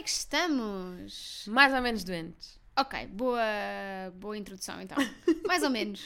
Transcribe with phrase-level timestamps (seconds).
[0.00, 1.44] é que estamos?
[1.48, 2.58] Mais ou menos doentes.
[2.76, 3.40] Ok, boa,
[4.14, 4.96] boa introdução então.
[5.46, 6.02] Mais ou menos.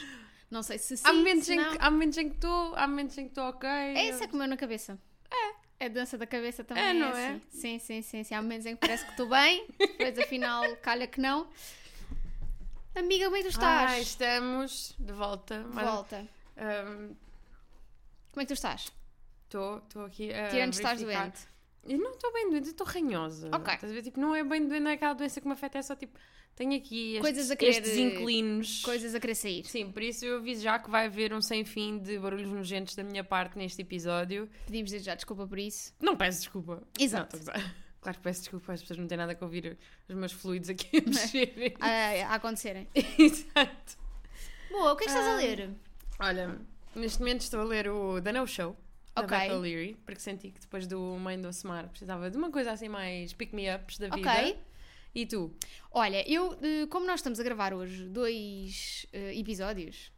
[0.50, 1.70] Não sei se sim, há, momentos se em não.
[1.72, 3.68] que, há momentos em que estou, há momentos em que estou ok.
[3.68, 4.98] É isso é comeu na cabeça.
[5.30, 5.54] É.
[5.86, 6.82] É dança da cabeça também.
[6.84, 7.18] É, não assim.
[7.20, 7.40] é?
[7.50, 8.34] Sim, sim, sim, sim.
[8.34, 11.48] Há momentos em que parece que estou bem, depois afinal calha que não.
[12.94, 13.90] Amiga, como é que tu estás?
[13.92, 15.64] Ah, estamos de volta.
[15.72, 16.28] mas, Volta.
[16.56, 17.14] ahm,
[18.32, 18.92] Como é que tu estás?
[19.44, 21.40] Estou estou aqui a Tirando de estás doente.
[21.86, 23.48] Eu não estou bem doente, estou ranhosa.
[23.52, 23.74] Ok.
[23.74, 24.02] Estás a ver?
[24.02, 26.18] Tipo, não é bem doente, não é aquela doença que me afeta, é só tipo,
[26.56, 28.82] tenho aqui estes, Coisas a querer, estes inclinos.
[28.82, 29.64] Coisas a querer sair.
[29.66, 32.94] Sim, por isso eu aviso já que vai haver um sem fim de barulhos nojentos
[32.96, 34.48] da minha parte neste episódio.
[34.66, 35.92] Pedimos desde já desculpa por isso.
[36.00, 36.82] Não peço desculpa.
[36.98, 37.36] Exato.
[37.44, 37.84] Não, a.
[38.00, 40.98] Claro que peço desculpa, as pessoas não têm nada que ouvir os meus fluidos aqui
[40.98, 41.74] a mexerem.
[41.80, 42.86] A, a acontecerem.
[43.18, 43.96] Exato.
[44.70, 45.70] Boa, o que é que estás a Ah, ler?
[46.20, 46.58] Olha,
[46.94, 48.76] neste momento estou a ler o The No Show,
[49.14, 49.38] da Ok.
[49.38, 52.88] Beth O'Leary, porque senti que depois do Mãe do Semar precisava de uma coisa assim
[52.88, 54.30] mais pick-me-ups da vida.
[54.30, 54.58] Ok.
[55.14, 55.54] E tu?
[55.92, 60.10] Olha, eu, eh, como nós estamos a gravar hoje dois eh, episódios,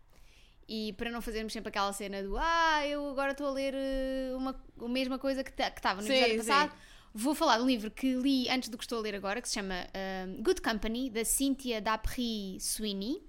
[0.69, 4.35] e para não fazermos sempre aquela cena do ah, eu agora estou a ler eh,
[4.35, 6.49] uma, a mesma coisa que estava no Sim, episódio sim.
[6.49, 6.73] passado,
[7.13, 9.49] vou falar de um livro que li antes do que estou a ler agora, que
[9.49, 9.87] se chama
[10.27, 13.23] um, Good Company, da Cynthia D'Apri Sweeney.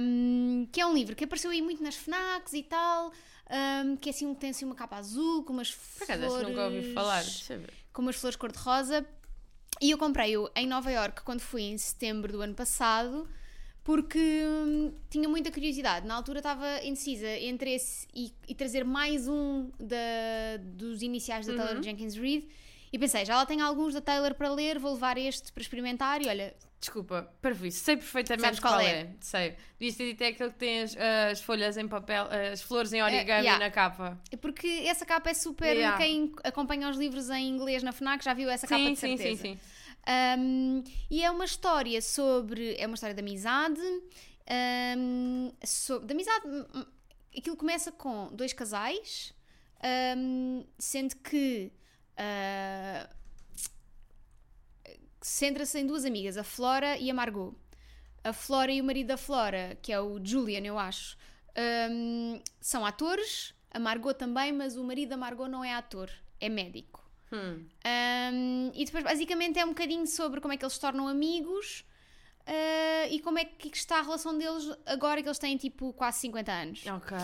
[0.00, 3.12] Um, que é um livro que apareceu aí muito nas FNACs e tal,
[3.50, 6.44] um, que é assim, tem assim uma capa azul com umas Por acaso, flores acho
[6.44, 7.22] que nunca ouvi falar.
[7.22, 7.72] Deixa eu ver.
[7.92, 9.06] com umas flores cor-de-rosa.
[9.80, 13.28] E eu comprei-o em Nova York quando fui em setembro do ano passado,
[13.84, 16.06] porque hum, tinha muita curiosidade.
[16.06, 21.54] Na altura estava indecisa entre esse e, e trazer mais um da, dos iniciais da
[21.54, 22.48] Taylor Jenkins Reid.
[22.92, 26.20] E pensei, já lá tenho alguns da Taylor para ler, vou levar este para experimentar.
[26.22, 29.00] E olha, Desculpa, parvoíce, sei perfeitamente Sabes qual qual, é?
[29.00, 29.10] é.
[29.20, 29.56] Sei.
[29.78, 33.02] Devias ter dito é aquele que tem as, as folhas em papel, as flores em
[33.02, 33.58] origami yeah.
[33.58, 34.16] na capa.
[34.40, 35.74] porque essa capa é super.
[35.74, 35.98] Yeah.
[35.98, 39.16] Quem acompanha os livros em inglês na Fnac já viu essa capa Sim, de sim,
[39.16, 39.42] certeza.
[39.42, 39.60] sim, sim.
[40.38, 42.76] Um, e é uma história sobre.
[42.78, 43.80] É uma história de amizade.
[44.96, 46.46] um, sobre, de amizade.
[47.36, 49.34] Aquilo começa com dois casais,
[50.16, 51.72] um, sendo que.
[52.14, 53.17] Uh,
[55.20, 57.54] Centra-se em duas amigas, a Flora e a Margot.
[58.22, 61.16] A Flora e o marido da Flora, que é o Julian, eu acho,
[61.90, 63.54] um, são atores.
[63.70, 67.06] A Margot também, mas o marido da Margot não é ator, é médico.
[67.32, 67.66] Hum.
[68.32, 71.84] Um, e depois, basicamente, é um bocadinho sobre como é que eles se tornam amigos
[72.46, 76.20] uh, e como é que está a relação deles agora que eles têm tipo quase
[76.20, 76.86] 50 anos.
[76.86, 77.16] Ok.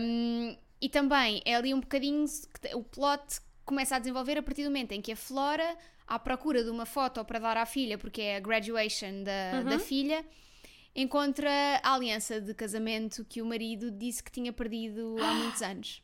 [0.00, 4.62] Um, e também é ali um bocadinho que o plot começa a desenvolver a partir
[4.62, 7.98] do momento em que a Flora, à procura de uma foto para dar à filha,
[7.98, 10.24] porque é a graduation da, da filha,
[10.94, 11.50] encontra
[11.82, 16.02] a aliança de casamento que o marido disse que tinha perdido há muitos anos.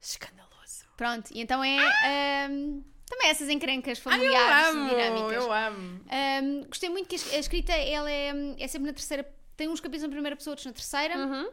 [0.00, 0.84] Escandaloso.
[0.96, 5.44] Pronto, e então é um, também essas encrencas Ai, familiares eu amo, dinâmicas.
[5.44, 6.00] eu amo.
[6.42, 9.24] Um, gostei muito que a es- a escrita ela é, é sempre na terceira.
[9.56, 11.50] Tem uns capítulos na primeira pessoa, outros na terceira, Uhum.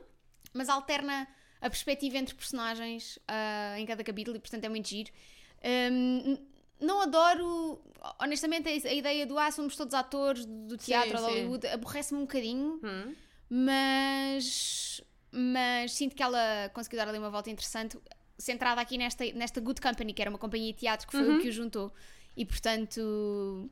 [0.53, 1.27] mas alterna
[1.59, 5.11] a perspectiva entre personagens ah, em cada capítulo e, portanto, é muito giro.
[5.91, 6.37] Um,
[6.79, 7.81] não adoro,
[8.19, 11.29] honestamente, a ideia do ah, somos todos atores do teatro ou de sim.
[11.39, 13.13] Hollywood, aborrece-me um bocadinho, Hum.
[13.49, 15.01] mas,
[15.31, 17.97] mas sinto que ela conseguiu dar ali uma volta interessante,
[18.37, 21.37] centrada aqui nesta, nesta Good Company, que era uma companhia de teatro que foi Uhum.
[21.37, 21.91] o que o juntou.
[22.35, 23.69] E portanto,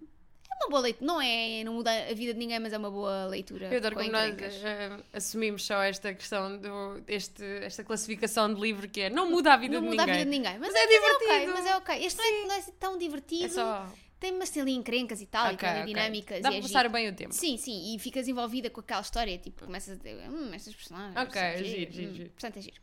[0.61, 1.05] uma boa leitura.
[1.05, 3.67] Não é, não muda a vida de ninguém, mas é uma boa leitura.
[3.71, 8.59] Eu adoro com como nós eh, assumimos só esta questão, do, este, esta classificação de
[8.59, 10.13] livro que é não muda a vida não de muda ninguém.
[10.15, 10.59] a vida de ninguém.
[10.59, 11.53] Mas, Mas é ok, divertido.
[11.53, 12.05] mas é ok.
[12.05, 13.45] Este não é, não é tão divertido.
[13.45, 13.89] É só.
[14.17, 15.93] Tem umas ali encrencas e tal, e Ok, tem ali ok.
[15.93, 16.41] dinâmicas.
[16.41, 17.33] Dá e para é passar bem o tempo.
[17.33, 21.17] Sim, sim, e ficas envolvida com aquela história, tipo, começas a ter, hum, estas personagens.
[21.17, 22.29] Ok, quê, giro, giro, hum, giro.
[22.29, 22.81] Portanto, é giro.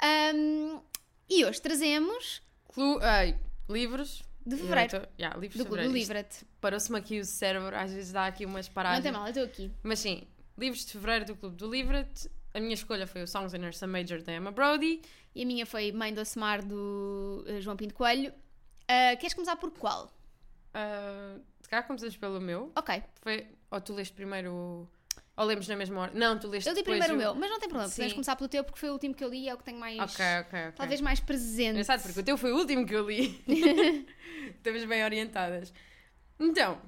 [0.00, 0.80] Ahm,
[1.28, 2.42] e hoje trazemos
[2.72, 3.38] Clu, ai,
[3.68, 4.22] livros.
[4.44, 4.90] de fevereiro.
[5.00, 5.92] Tô- yeah, livros Do, de do.
[5.92, 6.44] Livra-te.
[6.64, 9.02] Parou-se-me aqui o cérebro, às vezes dá aqui umas Não paradas.
[9.02, 9.70] tem mal, eu estou aqui.
[9.82, 10.26] Mas sim,
[10.56, 12.08] livros de fevereiro do Clube do Livret.
[12.54, 15.02] A minha escolha foi o Songs in Ursa Major da Emma Brody.
[15.34, 18.32] E a minha foi Mãe do Asmar do eh, João Pinto Coelho.
[18.88, 20.06] Ah, queres começar por qual?
[20.74, 22.72] Uh, se calhar começamos pelo meu.
[22.74, 24.88] Ok, Foi, ou tu leste primeiro o-
[25.36, 26.12] Ou lemos na mesma hora?
[26.14, 28.14] Não, tu leste eu li primeiro o meu, mas não tem problema, podemos Sim.
[28.16, 29.78] começar pelo teu porque foi o último que eu li e é o que tenho
[29.78, 29.98] mais.
[29.98, 30.72] Ok, ok, ok.
[30.76, 31.72] Talvez mais presente.
[31.72, 33.44] Engraçado, porque o teu foi o último que eu li.
[34.56, 35.70] Estamos bem orientadas.
[36.38, 36.80] Então,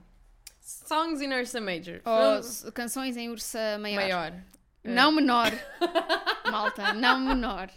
[0.60, 2.00] Songs in Ursa Major.
[2.04, 3.96] Ou canções em ursa maior.
[4.00, 4.32] maior.
[4.84, 5.50] Não menor.
[6.50, 7.70] Malta, não menor.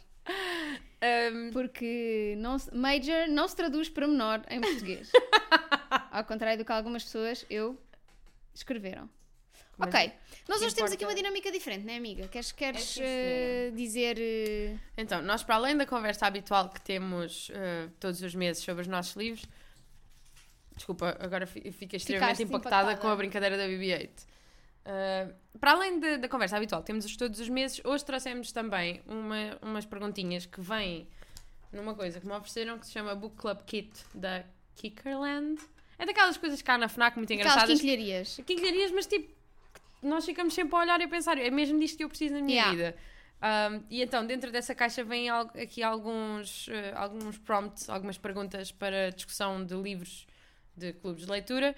[1.01, 5.09] Um, Porque não se- major não se traduz para menor em português.
[6.11, 7.79] Ao contrário do que algumas pessoas eu
[8.53, 9.09] escreveram.
[9.77, 10.11] Mas- Ok.
[10.47, 12.27] Nós hoje temos aqui uma dinâmica diferente, não é, amiga?
[12.27, 14.17] Queres, queres sim, eh, dizer.
[14.19, 18.81] eh, Então, nós, para além da conversa habitual que temos eh, todos os meses sobre
[18.81, 19.45] os nossos livros,
[20.79, 23.01] desculpa, agora fi- fiquei extremamente impactada, impactada.
[23.01, 24.09] com a brincadeira da BB-8.
[24.85, 25.27] Eh,
[25.59, 29.57] para além de- da conversa habitual temos os- todos os meses, hoje trouxemos também uma-
[29.61, 31.07] umas perguntinhas que vêm
[31.71, 34.43] numa coisa que me ofereceram que se chama Book Club Kit da
[34.75, 35.61] Kickerland.
[35.99, 37.79] É daquelas coisas que há na FNAC muito Aquelas engraçadas.
[37.81, 38.39] quinquilharias.
[38.45, 39.29] Quinquilharias, mas tipo,
[40.01, 42.41] nós ficamos sempre a olhar e a pensar, é mesmo disto que eu preciso na
[42.41, 42.71] minha Yeah.
[42.71, 42.95] vida.
[43.41, 49.11] Um, e então, dentro dessa caixa vêm aqui alguns, eh, alguns prompts, algumas perguntas para
[49.11, 50.25] discussão de livros
[50.79, 51.75] de clubes de leitura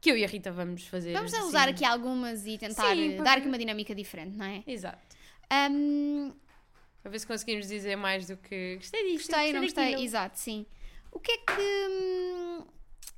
[0.00, 1.12] que eu e a Rita vamos fazer.
[1.12, 1.46] Vamos assim.
[1.46, 4.62] usar aqui algumas e tentar Sim, dar aqui uma dinâmica diferente, não é?
[4.66, 4.98] Exato.
[5.50, 6.32] Ahm,
[7.02, 9.28] Para ver se conseguimos dizer mais do que gostei disto.
[9.30, 9.84] gostei, não gostei.
[9.84, 10.66] daquilo." Exato, sim.
[11.10, 11.88] O que é que.
[11.90, 12.66] hum,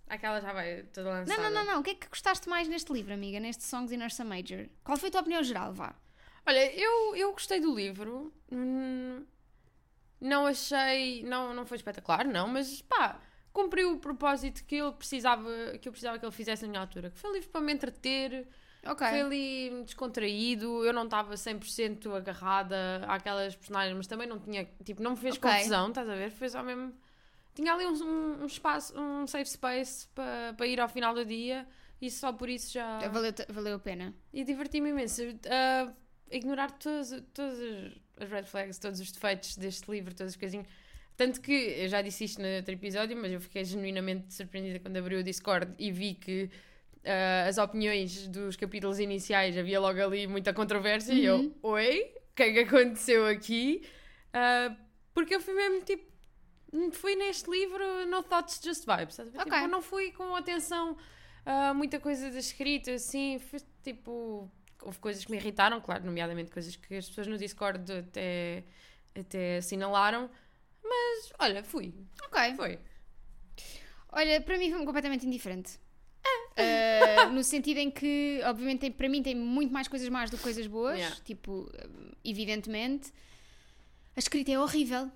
[0.07, 1.43] Aquela já vai toda Não, lançada.
[1.43, 1.81] não, não, não.
[1.81, 3.41] O que é que gostaste mais neste livro, amiga?
[3.41, 4.69] Neste Songs in Ursa Major?
[4.85, 5.73] Qual foi a tua opinião geral?
[5.73, 5.95] Vá.
[6.47, 8.31] Olha, eu, eu gostei do livro.
[8.53, 9.25] Hum,
[10.21, 11.23] Não achei.
[11.23, 13.19] Não, não foi espetacular, não, mas pá,
[13.55, 15.49] cumpriu o propósito que ele precisava,
[15.81, 17.09] que eu precisava que ele fizesse na minha altura.
[17.11, 18.47] Que foi um livro para me entreter,
[18.85, 19.07] Ok.
[19.09, 20.85] foi ali descontraído.
[20.85, 24.69] Eu não estava 100% agarrada àquelas personagens, mas também não tinha.
[24.85, 25.51] Tipo, não me fez Ok.
[25.51, 26.31] confusão, estás a ver?
[26.33, 26.93] Foi só mesmo.
[27.55, 31.65] Tinha ali um, um- espaço, um safe space para, para ir ao final do dia
[32.03, 32.99] e só por isso já.
[33.09, 34.13] Valeu, valeu a pena.
[34.33, 35.23] E diverti-me imenso.
[35.49, 35.93] a
[36.35, 37.57] ignorar todas, todas
[38.21, 40.67] as red flags, todos os defeitos deste livro, todas as coisinhas.
[41.17, 44.97] Tanto que, eu já disse isto no outro episódio, mas eu fiquei genuinamente surpreendida quando
[44.97, 46.51] abri o Discord e vi que
[47.05, 51.55] ah, as opiniões dos capítulos iniciais havia logo ali muita controvérsia e eu, Uhum.
[51.63, 52.01] oi,
[52.33, 53.83] o que é que aconteceu aqui?
[54.33, 54.75] Ah,
[55.13, 56.13] porque eu fui mesmo tipo.
[56.91, 59.15] Fui neste livro no thoughts, just vibes.
[59.15, 60.97] Tipo, eu não fui com atenção
[61.47, 63.39] a muita coisa da escrita, assim.
[63.39, 64.51] Foi tipo.
[64.83, 68.65] Houve coisas que me irritaram, claro, nomeadamente coisas que as pessoas no Discord até,
[69.17, 70.29] até assinalaram.
[70.95, 71.95] Mas, olha, fui.
[72.27, 72.55] Ok.
[72.57, 72.79] Foi.
[74.13, 75.79] Olha, para mim foi completamente indiferente.
[76.57, 80.37] Ah, no sentido em que, obviamente, tem- para mim tem muito mais coisas más do
[80.37, 80.97] que coisas boas.
[80.99, 81.17] Yeah.
[81.25, 81.71] Tipo,
[82.25, 83.13] evidentemente.
[84.17, 85.11] A escrita é horrível.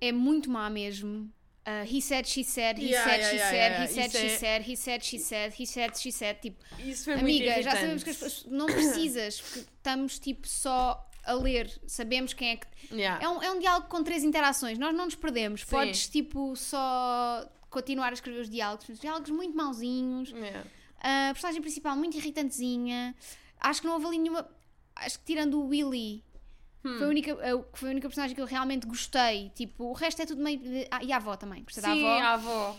[0.00, 1.32] É muito má mesmo.
[1.64, 4.26] Ah, he said, she said, he Yeah, said, yeah, she said, he said, Isso she
[4.26, 6.36] é- said, he said, she said, he said, she said.
[6.40, 7.80] Tipo, Isso foi muito amiga, já irritante.
[7.80, 12.56] sabemos que as pessoas não precisas, porque estamos tipo só a ler, sabemos quem é
[12.56, 12.66] que.
[12.94, 13.24] Yeah.
[13.24, 15.62] É um, é um diálogo com três interações, nós não nos perdemos.
[15.62, 15.66] Sim.
[15.70, 20.64] Podes tipo só continuar a escrever os diálogos, os diálogos muito mauzinhos, Yeah.
[21.00, 23.14] a personagem principal muito irritantezinha.
[23.60, 24.48] Acho que não houve ali nenhuma.
[24.96, 26.22] Acho que tirando o Willy.
[26.84, 26.98] Hum.
[26.98, 27.34] Foi, a única,
[27.72, 29.50] que foi a única personagem que eu realmente gostei.
[29.54, 30.58] Tipo, o resto é tudo meio.
[30.58, 31.62] de- Ah, e a avó também.
[31.64, 32.22] Gostei Sim, da avó.
[32.22, 32.76] a avó.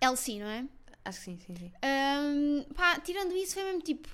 [0.00, 0.64] Elsie, não é?
[1.04, 1.72] Acho que sim, sim, sim.
[1.82, 4.08] Ahm, pá, tirando isso, foi mesmo tipo.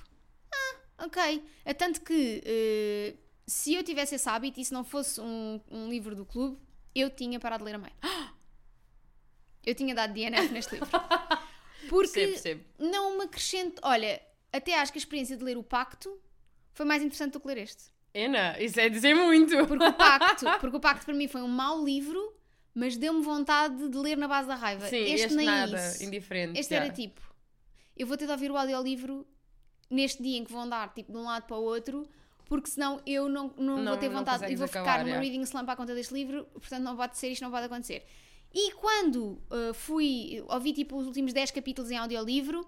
[0.51, 1.43] Ah, ok.
[1.63, 3.13] É tanto que eh,
[3.47, 6.57] se eu tivesse esse hábito e se não fosse um, um livro do clube,
[6.93, 7.93] eu tinha parado de ler a meio.
[9.65, 10.87] Eu tinha dado DNF neste livro.
[11.89, 12.63] Porque Percebo, percebo.
[12.77, 13.81] não me acrescento.
[13.83, 14.21] Olha,
[14.53, 16.19] até acho que a experiência de ler o Pacto
[16.71, 17.85] foi mais interessante do que ler este.
[18.13, 19.55] Ana, isso é dizer muito.
[19.67, 22.33] Porque o Pacto, porque o Pacto para mim foi um mau livro,
[22.73, 24.87] mas deu-me vontade de ler na base da raiva.
[24.87, 26.03] Sim, este, este, nem nada, isso.
[26.03, 26.59] indiferente.
[26.59, 26.83] Este já.
[26.83, 27.21] era tipo,
[27.97, 29.27] eu vou ter de ouvir o audiolivro
[29.89, 32.07] neste dia em que vou andar tipo de um lado para o outro,
[32.47, 35.19] porque senão eu não, não, Não- vou ter vontade e vou ficar acabar, numa é.
[35.19, 38.05] reading slump à conta deste livro, portanto não pode ser isto, não pode acontecer.
[38.53, 42.65] E quando uh, fui, ouvi tipo os últimos 10 capítulos em audiolivro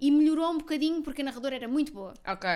[0.00, 2.14] e melhorou um bocadinho porque a narradora era muito boa.
[2.26, 2.48] Ok.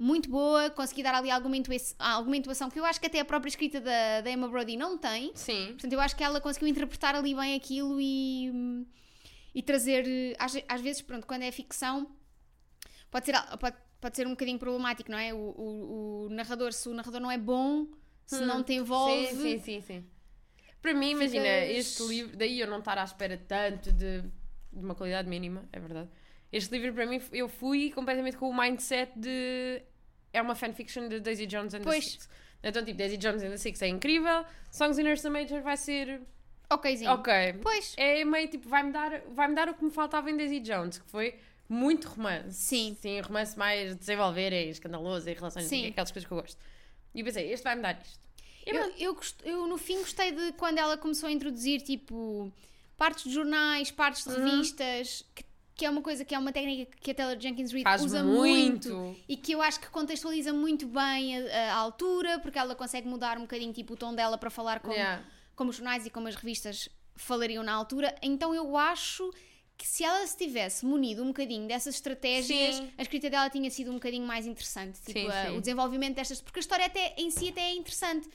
[0.00, 3.24] Muito boa, consegui dar ali alguma, intua alguma intuação que eu acho que até a
[3.24, 5.32] própria escrita da, da Emma Brody não tem.
[5.34, 5.68] Sim.
[5.68, 8.86] Portanto, eu acho que ela conseguiu interpretar ali bem aquilo e,
[9.54, 10.06] e trazer.
[10.06, 12.08] eh, Às, às vezes, pronto, quando é ficção,
[13.10, 15.32] pode ser, pode, pode ser um bocadinho problemático, não é?
[15.32, 17.86] O, o, o narrador, se o narrador não é bom,
[18.26, 19.26] se não te envolve.
[19.28, 20.04] Sim, sim, sim, sim.
[20.80, 24.84] Para mim, imagina, Ficas- este livro, daí eu não estar à espera tanto de, de
[24.84, 26.08] uma qualidade mínima, é verdade.
[26.52, 29.82] Este livro, para mim, eu fui completamente com o mindset de.
[30.32, 32.04] É uma fanfiction de Daisy Jones and Pois.
[32.04, 32.28] the Six.
[32.62, 36.20] Então, tipo, Daisy Jones and the Six é incrível, Songs in Ursa Major vai ser.
[36.70, 37.10] Okzinho.
[37.12, 37.32] Ok.
[37.62, 37.94] Pois.
[37.96, 41.10] É meio tipo, vai-me dar, vai dar o que me faltava em Daisy Jones, que
[41.10, 41.34] foi
[41.68, 42.54] muito romance.
[42.54, 42.96] Sim.
[43.00, 45.86] Sim, romance mais desenvolver, é escandaloso, e relações, Sim.
[45.86, 46.58] aquelas coisas que eu gosto.
[47.14, 48.18] E eu pensei, este vai-me dar isto.
[48.66, 52.52] E Eu, eu, gost- eu, no fim, gostei de quando ela começou a introduzir, tipo,
[52.96, 54.34] partes de jornais, partes Uhum.
[54.34, 55.44] de revistas, que,
[55.74, 58.22] que é uma coisa que é uma técnica que a Taylor Jenkins Reid Faz usa
[58.24, 58.94] muito.
[58.94, 59.20] muito.
[59.28, 63.38] e que eu acho que contextualiza muito bem a, a altura, porque ela consegue mudar
[63.38, 65.22] um bocadinho, tipo, o tom dela para falar como, Yeah.
[65.56, 68.14] como os jornais e como as revistas falariam na altura.
[68.22, 69.32] Então eu acho
[69.78, 72.90] que se ela se tivesse munido um bocadinho dessas estratégias, Sim.
[72.98, 74.98] a escrita dela tinha sido um bocadinho mais interessante.
[75.00, 75.56] Tipo, Sim, a- sim.
[75.56, 76.40] o desenvolvimento destas.
[76.40, 78.28] Porque a história até, em si até é interessante.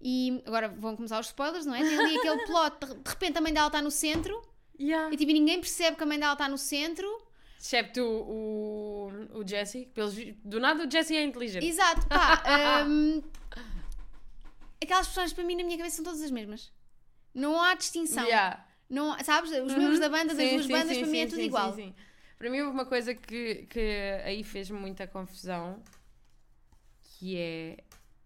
[0.00, 1.80] E agora vão começar os spoilers, não é?
[1.82, 4.40] Tem ali aquele plot, de repente a mãe dela está no centro
[4.78, 5.12] Yeah.
[5.12, 7.06] e tipo, ninguém percebe que a mãe dela está no centro.
[7.58, 9.86] Excepto o, o, o Jesse.
[9.94, 11.64] Pelos, do nada o Jesse é inteligente.
[11.64, 12.42] Exato, pá.
[12.86, 13.22] hum,
[14.82, 16.72] aquelas personagens para mim na minha cabeça são todas as mesmas.
[17.32, 18.24] Não há distinção.
[18.24, 18.64] Yeah.
[18.88, 19.50] Não, sabes?
[19.50, 21.72] Os membros da banda, das Sim, duas sim, bandas, sim, para mim é tudo igual.
[21.74, 21.94] sim, sim.
[22.38, 23.80] Para mim houve uma coisa que, que
[24.24, 25.82] aí fez muita confusão,
[27.02, 27.76] que é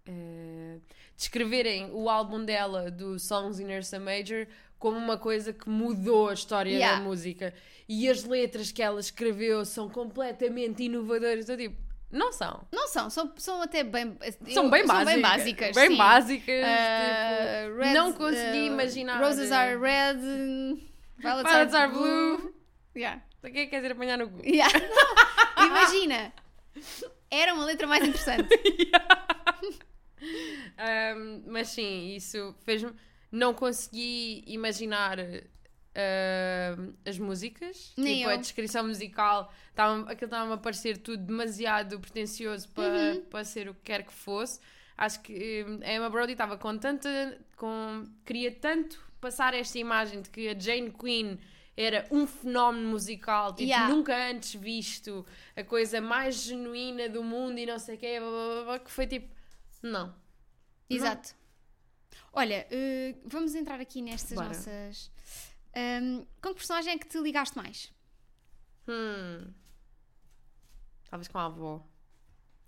[0.06, 0.78] eh,
[1.16, 4.46] descreverem o álbum dela, do Songs in Ursa Major,
[4.78, 6.98] como uma coisa que mudou a história Yeah.
[6.98, 7.54] da música.
[7.88, 11.48] E as letras que ela escreveu são completamente inovadoras.
[11.48, 11.76] Eu tipo,
[12.10, 12.66] não são.
[12.72, 14.16] Não são, são, são até bem.
[14.52, 15.12] São eu- bem são básicas.
[15.14, 15.74] bem básicas.
[15.74, 15.96] Bem sim.
[15.96, 16.64] básicas.
[16.64, 19.20] Uh, tipo, red, não consegui uh, imaginar.
[19.22, 20.14] Roses are red,
[21.18, 22.38] violets, Violets are blue.
[22.38, 22.54] blue.
[22.96, 23.22] Yeah.
[23.40, 24.42] Que é que quer dizer apanhar no cu?
[24.44, 24.72] Yeah.
[25.64, 26.32] Imagina,
[27.30, 28.48] era uma letra mais interessante.
[30.78, 32.92] Um, mas sim, isso fez-me.
[33.30, 35.18] Não consegui imaginar
[35.98, 37.92] um, as músicas.
[37.96, 38.34] Nem tipo, eu.
[38.34, 39.52] a descrição musical.
[39.74, 43.20] Tava, aquilo estava-me a parecer tudo demasiado pretencioso para, Uhum.
[43.30, 44.60] para ser o que quer que fosse.
[44.96, 47.38] Acho que um, a Emma Brody estava com tanta.
[47.56, 51.36] Com, queria tanto passar esta imagem de que a Jane Quinn
[51.76, 53.88] era um fenómeno musical, tipo, Yeah.
[53.94, 55.24] nunca antes visto,
[55.54, 58.78] a coisa mais genuína do mundo e não sei o quê, blá, blá, blá, blá,
[58.80, 59.28] que foi tipo,
[59.80, 60.12] não.
[60.90, 61.36] Exato.
[62.32, 64.48] Olha, uh, vamos entrar aqui nestas Bora.
[64.48, 65.10] nossas.
[65.78, 67.92] Um, com que personagem é que te ligaste mais?
[68.88, 69.52] Hum.
[71.10, 71.86] Talvez com a avó.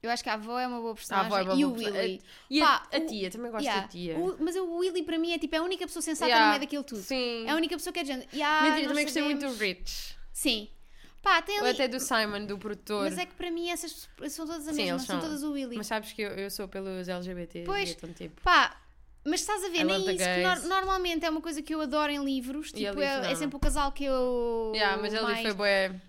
[0.03, 1.27] Eu acho que a avó é uma boa A personagem.
[1.27, 2.23] avó é uma e boa o Willy.
[2.49, 3.83] E a, Pá, a o- tia, também gosto Yeah.
[3.83, 4.19] da tia.
[4.19, 6.47] O- mas o Willy para mim é tipo é a única pessoa sensata Yeah.
[6.47, 7.03] no meio daquilo tudo.
[7.03, 7.45] Sim.
[7.47, 8.29] É a única pessoa que é de género.
[8.33, 10.17] Yeah, Mentira, também gostei muito do Rich.
[10.33, 10.69] Sim.
[11.23, 11.75] Pá, tem Ou ali.
[11.75, 13.03] até do Simon, do produtor.
[13.05, 15.21] Mas é que para mim essas são todas a Sim, mesma, são são.
[15.21, 15.77] todas o Willy.
[15.77, 17.65] Mas sabes que eu, eu sou pelos LGBT.
[17.67, 17.91] Pois.
[17.91, 18.75] E então, tipo, Pá,
[19.25, 21.81] mas estás a ver, I nem isso, que nor- normalmente é uma coisa que eu
[21.81, 24.73] adoro em livros, E tipo, é, é sempre o casal que eu.
[24.75, 25.43] yeah, mas ele mais...
[25.43, 26.01] foi bué.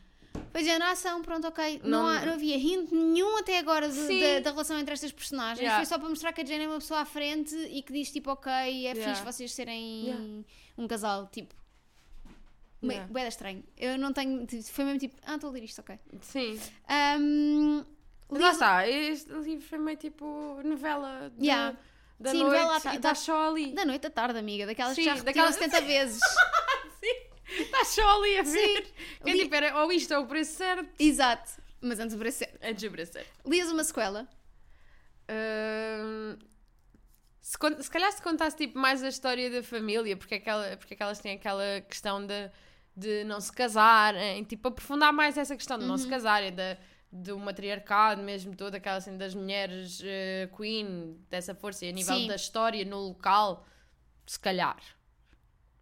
[0.53, 1.80] Pois é, na ação, pronto, ok.
[1.84, 5.12] Não, Não- há- não havia hint nenhum até agora de- da, da relação entre estas
[5.12, 5.60] personagens.
[5.60, 5.77] Yeah.
[5.77, 8.12] Foi só para mostrar que a Jane é uma pessoa à frente e que diz
[8.12, 9.01] tipo, ok, é Yeah.
[9.13, 10.25] fixe vocês serem Yeah.
[10.77, 11.53] um casal, tipo.
[12.84, 13.08] Yeah.
[13.13, 13.27] Yeah.
[13.30, 13.63] estranho.
[13.77, 14.46] Eu não tenho.
[14.72, 15.98] Foi mesmo tipo, ah, estou a ler isto, ok.
[16.22, 16.60] Sim.
[17.20, 17.86] Um,
[18.30, 21.77] lá está, este livro foi meio tipo novela de- Yeah.
[22.22, 23.74] Da Sim, noite novela à e ta- está da- só ali.
[23.74, 26.22] Da noite à tarde, amiga, daquelas Sim, que já repetiram daquelas- 70 vezes.
[27.60, 28.51] Está só ali a Sim.
[28.54, 28.94] ver.
[29.24, 30.90] Que é Li- tipo, era ou isto ou o preço certo.
[30.98, 31.51] Exato.
[31.82, 32.58] Mas antes do preço certo.
[32.63, 33.30] Antes do preço certo.
[33.46, 34.28] Lias uma sequela?
[35.28, 36.38] Ahm,
[37.42, 40.78] se, se calhar se contasse tipo, mais a história da família, porque, é que ela-
[40.78, 42.50] porque é que elas têm aquela questão de,
[42.96, 46.78] de não se casarem, tipo, aprofundar mais essa questão de não se casarem, da,
[47.12, 52.15] do matriarcado mesmo, toda aquela assim das mulheres eh, queen, dessa força, e a nível
[52.15, 52.27] Sim.
[52.27, 53.65] da história no local,
[54.25, 54.77] se calhar.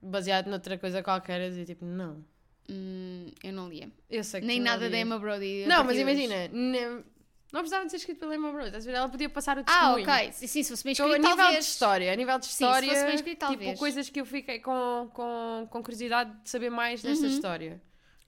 [0.02, 2.26] Baseado noutra coisa qualquer, eu dizia tipo, não.
[2.70, 3.92] Hum, eu não lia.
[4.10, 4.98] Eu sei que Nem nada da.
[4.98, 5.66] Emma Brody.
[5.68, 7.04] Não, mas imagina, ne-
[7.52, 10.04] não precisava de ser escrito pela Emma Brody, ela podia passar o Ah, testemunho.
[10.10, 10.32] ok.
[10.32, 11.66] Sim, sim, se fosse bem Então, escrito, a nível talvez.
[11.66, 13.80] de história, a nível de se história, fosse bem escrito, tipo, talvez.
[13.80, 17.32] coisas que eu fiquei com, com, com curiosidade de saber mais desta Uhum.
[17.34, 17.82] história.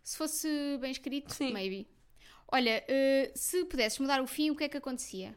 [0.04, 1.54] Se fosse bem escrito, Sim.
[1.54, 1.88] maybe.
[2.52, 5.36] Olha, eh, se pudesses mudar o fim, o que é que acontecia?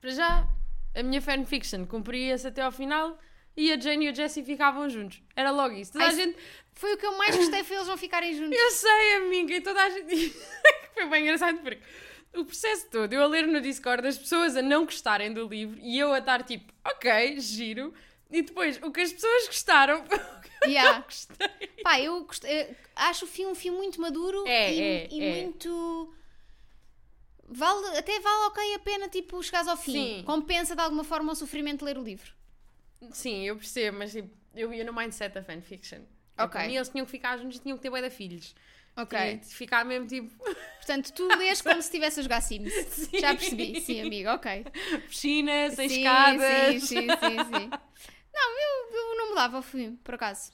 [0.00, 0.48] Para já,
[0.94, 3.18] a minha fanfiction cumpria-se até ao final
[3.56, 5.22] e a Jane e o Jesse ficavam juntos.
[5.36, 5.92] Era logo isso.
[5.92, 6.36] Toda Ai, a gente,
[6.74, 8.58] Foi o que eu mais gostei, foi eles não ficarem juntos.
[8.58, 10.34] eu sei, amiga, e toda a gente.
[10.94, 11.80] Foi bem engraçado porque
[12.34, 15.78] o processo todo, eu a ler no Discord, as pessoas a não gostarem do livro
[15.80, 17.94] e eu a estar tipo, ok, giro.
[18.32, 20.92] E depois, o que as pessoas gostaram, foi o que eu Yeah.
[20.98, 21.48] não gostei.
[21.82, 25.30] Pá, eu gostei- acho o fim um fim muito maduro É, e, é, e é.
[25.42, 26.14] muito.
[27.48, 29.92] Vale, até vale ok a pena tipo, chegares ao fim.
[29.92, 30.22] Sim.
[30.24, 32.32] Compensa de alguma forma o sofrimento de ler o livro.
[33.10, 35.98] Sim, eu percebo, mas tipo, eu ia no mindset da fanfiction.
[36.38, 36.44] Ok.
[36.60, 36.66] Ok.
[36.68, 38.54] Mim, eles tinham que ficar juntos e tinham que ter bué de filhos.
[38.96, 39.40] Ok.
[39.44, 40.32] Ficar mesmo tipo
[40.78, 42.72] Portanto, tu lês como se estivesse a jogar Sims.
[42.88, 43.18] Sim.
[43.20, 44.64] Já percebi, sim, amiga, ok.
[45.08, 46.82] piscina, sem sim, escadas.
[46.84, 47.70] Sim, sim, sim, sim.
[48.34, 50.52] Não, eu, eu não mudava o filme, por acaso.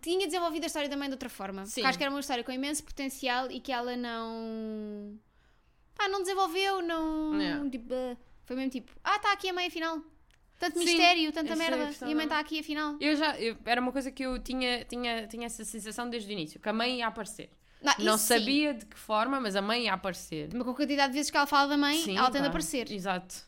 [0.00, 1.66] Tinha desenvolvido a história também de outra forma.
[1.66, 1.72] Sim.
[1.74, 5.18] Porque acho que era uma história com imenso potencial e que ela não.
[5.94, 7.38] Pá, não desenvolveu, não.
[7.40, 7.70] Yeah.
[7.70, 10.00] Tipo, eh, foi mesmo tipo, ah, está aqui a mãe afinal.
[10.58, 11.86] Tanto Sim, mistério, tanta é a merda.
[11.88, 12.96] questão, E a mãe está aqui afinal.
[12.98, 16.32] Eu já, eu- era uma coisa que eu tinha, tinha, tinha essa sensação desde o
[16.32, 17.50] início, que a mãe ia aparecer.
[17.82, 18.38] Não, não isso sim.
[18.38, 20.48] sabia de que forma, mas a mãe ia aparecer.
[20.54, 22.46] Mas com a quantidade de vezes que ela fala da mãe, Sim, ela tem de
[22.46, 22.90] pá, aparecer.
[22.90, 23.45] Exato.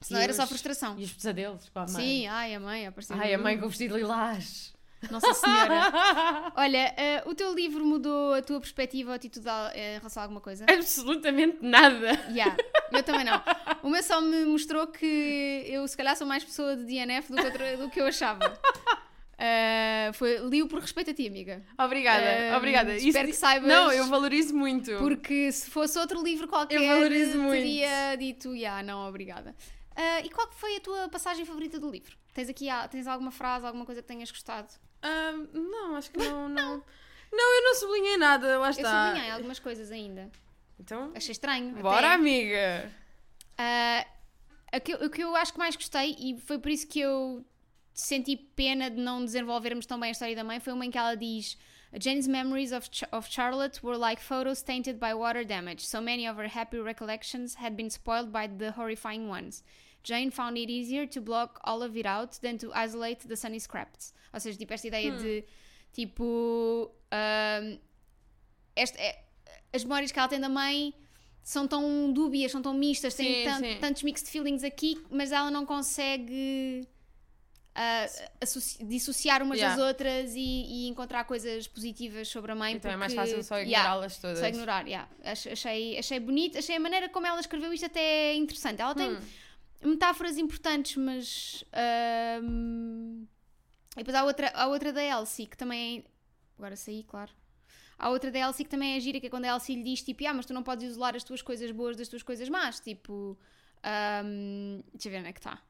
[0.00, 0.98] Senão E era só frustração.
[0.98, 1.92] E os pesadelos com a mãe.
[1.94, 3.16] Sim, ai, a mãe apareceu.
[3.18, 4.72] Ai, a mãe com o vestido lilás.
[5.10, 6.52] Nossa Senhora.
[6.56, 10.20] Olha, eh, o teu livro mudou a tua perspectiva ou atitude a- eh, em relação
[10.22, 10.66] a alguma coisa?
[10.70, 12.12] Absolutamente nada.
[12.30, 12.54] Yeah,
[12.92, 13.42] eu também não.
[13.82, 17.36] O meu só me mostrou que eu se calhar sou mais pessoa de DNF do
[17.38, 18.40] que, outra- do que eu achava.
[19.42, 21.62] Eh, foi, li-o por respeito a ti, amiga.
[21.78, 22.94] Obrigada, Ahm, obrigada.
[22.94, 24.94] espero que saibas- Não, eu valorizo muito.
[24.98, 27.52] Porque se fosse outro livro qualquer, Eu valorizo muito.
[27.62, 29.54] teria dito, yeah, não, obrigada.
[29.96, 32.16] Ah, e qual foi a tua passagem favorita do livro?
[32.32, 34.72] Tens aqui tens alguma frase, alguma coisa que tenhas gostado?
[35.52, 36.82] Não, acho que não, não.
[37.32, 39.06] Não, eu não sublinhei nada, lá Eu está.
[39.06, 40.30] sublinhei algumas coisas ainda.
[40.78, 41.74] Então, Achei estranho.
[41.76, 42.14] bora, até.
[42.14, 42.92] amiga.
[43.58, 44.06] Ah,
[44.72, 47.44] a que- o que eu acho que mais gostei, e foi por isso que eu
[47.92, 50.96] senti pena de não desenvolvermos tão bem a história da mãe, foi uma em que
[50.98, 51.58] ela diz
[51.98, 55.80] Jane's memories of, Ch- of Charlotte were like photos tainted by water damage.
[55.84, 59.62] So many of her happy recollections had been spoiled by the horrifying ones.
[60.02, 63.58] Jane found it easier to block all of it out than to isolate the sunny
[63.58, 64.12] scraps.
[64.32, 65.44] Ou seja, tipo, esta ideia de
[65.92, 66.90] tipo.
[67.10, 67.78] ahm,
[68.76, 69.18] esta, é-
[69.72, 70.94] as memórias que ela tem da mãe
[71.42, 75.66] são tão dúbias, são tão mistas, têm Sim, tantos mixed feelings aqui, mas ela não
[75.66, 76.86] consegue
[78.40, 79.76] associ- dissociar umas Yeah.
[79.76, 82.74] das outras e, e encontrar coisas positivas sobre a mãe.
[82.74, 84.38] Então é mais porque- fácil só Yeah, ignorá-las todas.
[84.38, 85.08] só ignorar, yeah.
[85.24, 88.80] Ach- achei, achei bonito, achei a maneira como ela escreveu isto até interessante.
[88.82, 89.20] Ela tem Hum.
[89.84, 91.64] metáforas importantes, mas.
[91.72, 93.24] ahm,
[93.96, 96.04] E depois há outra, há outra da Elsie que também.
[96.56, 97.32] Agora saí, claro.
[97.98, 100.00] Há outra da Elsie que também é gira, que é quando a Elsie lhe diz
[100.02, 102.78] tipo, ah, mas tu não podes isolar as tuas coisas boas das tuas coisas más.
[102.80, 103.38] Tipo.
[103.82, 105.60] ahm, deixa eu ver onde é que está.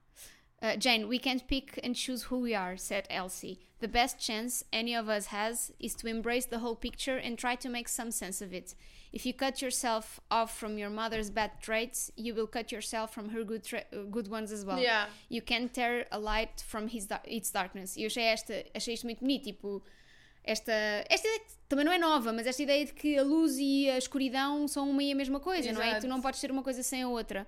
[0.62, 3.60] Uh, Jane, we can't pick and choose who we are, said Elsie.
[3.80, 7.54] The best chance any of us has is to embrace the whole picture and try
[7.56, 8.74] to make some sense of it.
[9.10, 13.30] If you cut yourself off from your mother's bad traits, you will cut yourself from
[13.30, 14.78] her good, uh, good ones as well.
[14.78, 15.06] Yeah.
[15.30, 17.96] You can tear a light from his da- its darkness.
[17.96, 19.82] E eu achei, esta, achei isto muito bonito, tipo,
[20.44, 20.72] esta,
[21.08, 21.28] esta
[21.68, 24.90] também não é nova, mas esta ideia de que a luz e a escuridão são
[24.90, 25.86] uma e a mesma coisa, não é?
[25.86, 26.06] E Exato.
[26.06, 27.46] tu não podes ter uma coisa sem a outra.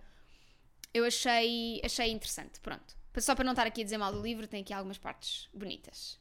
[0.94, 3.01] Eu achei, achei interessante, pronto.
[3.18, 6.18] Só para não estar aqui a dizer mal do livro, tem aqui algumas partes bonitas.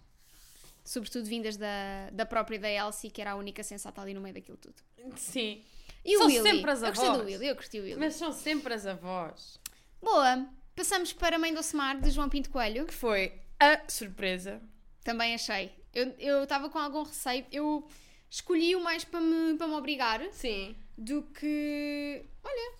[0.83, 4.33] Sobretudo vindas da, da própria da Elsie, que era a única sensata ali no meio
[4.35, 4.75] daquilo tudo.
[5.15, 5.63] Sim.
[6.03, 6.41] E São o Willy?
[6.41, 7.25] sempre as eu gostei do avós.
[7.27, 7.99] Willy, eu curti o Willy.
[7.99, 9.59] Mas são sempre as avós.
[10.01, 10.47] Boa!
[10.75, 12.85] Passamos para Mãe do Semar, de João Pinto Coelho.
[12.87, 14.59] Que foi a surpresa.
[15.03, 15.71] Também achei.
[15.93, 17.45] Eu estava com algum receio.
[17.51, 17.87] Eu
[18.29, 20.75] escolhi-o mais para me, para me obrigar Sim.
[20.97, 22.25] do que.
[22.43, 22.73] Olha,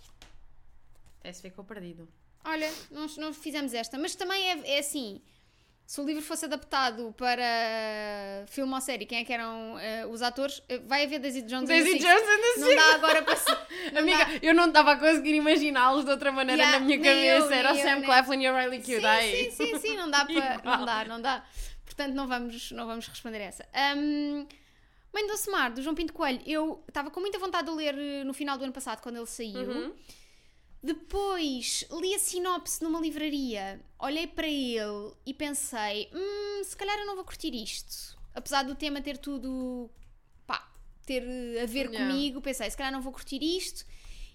[1.20, 2.08] Até se ficou perdido.
[2.46, 3.98] Olha, nós, nós fizemos esta.
[3.98, 5.22] Mas também é, é assim.
[5.86, 10.22] Se o livro fosse adaptado para filme ou série, quem é que eram eh, os
[10.22, 10.64] atores?
[10.70, 12.00] Eh, vai haver Daisy Jones Daisy.
[12.00, 13.36] Jones and Não dá agora para.
[13.92, 14.40] não Amiga, dá.
[14.42, 17.46] eu não estava a conseguir imaginá-los de outra maneira Yeah, na minha cabeça.
[17.48, 18.82] eu, Era o Sam Claflin e a Riley.
[19.04, 19.32] Ai.
[19.32, 20.62] Sim, sim, sim, sim, não dá para.
[20.64, 21.44] Não dá, não dá.
[21.84, 23.68] Portanto, não vamos, não vamos responder a essa.
[23.98, 24.48] Hum,
[25.14, 28.24] Mãe do Semar, do João Pinto Coelho, eu estava com muita vontade de ler eh,
[28.24, 29.70] no final do ano passado, quando ele saiu.
[29.70, 29.94] Uhum.
[30.84, 37.06] Depois li a sinopse numa livraria, olhei para ele e pensei: hum, se calhar eu
[37.06, 38.18] não vou curtir isto.
[38.34, 39.90] Apesar do tema ter tudo.
[40.48, 40.72] pá,
[41.06, 42.00] ter eh, a ver Yeah.
[42.08, 43.86] comigo, pensei: se calhar não vou curtir isto.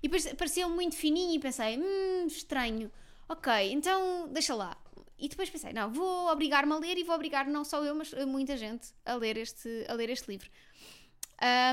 [0.02, 2.92] E depois pareceu muito fininho e pensei: hum, estranho.
[3.28, 4.76] Ok, então deixa lá.
[5.18, 8.12] E depois pensei: não, vou obrigar-me a ler e vou obrigar não só eu, mas
[8.12, 10.48] eh, muita gente a ler este, a ler este livro.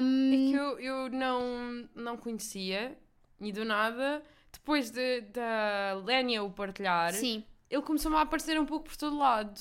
[0.02, 2.98] Hum, É que eu, eu não, não conhecia
[3.40, 4.24] e do nada,
[4.63, 9.17] depois de, da Lénia o partilhar, sim, ele começou-me a aparecer um pouco por todo
[9.17, 9.60] lado.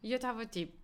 [0.00, 0.80] E eu estava tipo.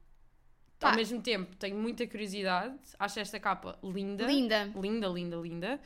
[0.81, 0.91] Pá.
[0.91, 2.75] Ao mesmo tempo, tenho muita curiosidade.
[2.99, 4.27] Acho esta capa linda.
[4.27, 4.73] linda.
[4.77, 5.81] Linda, linda, linda.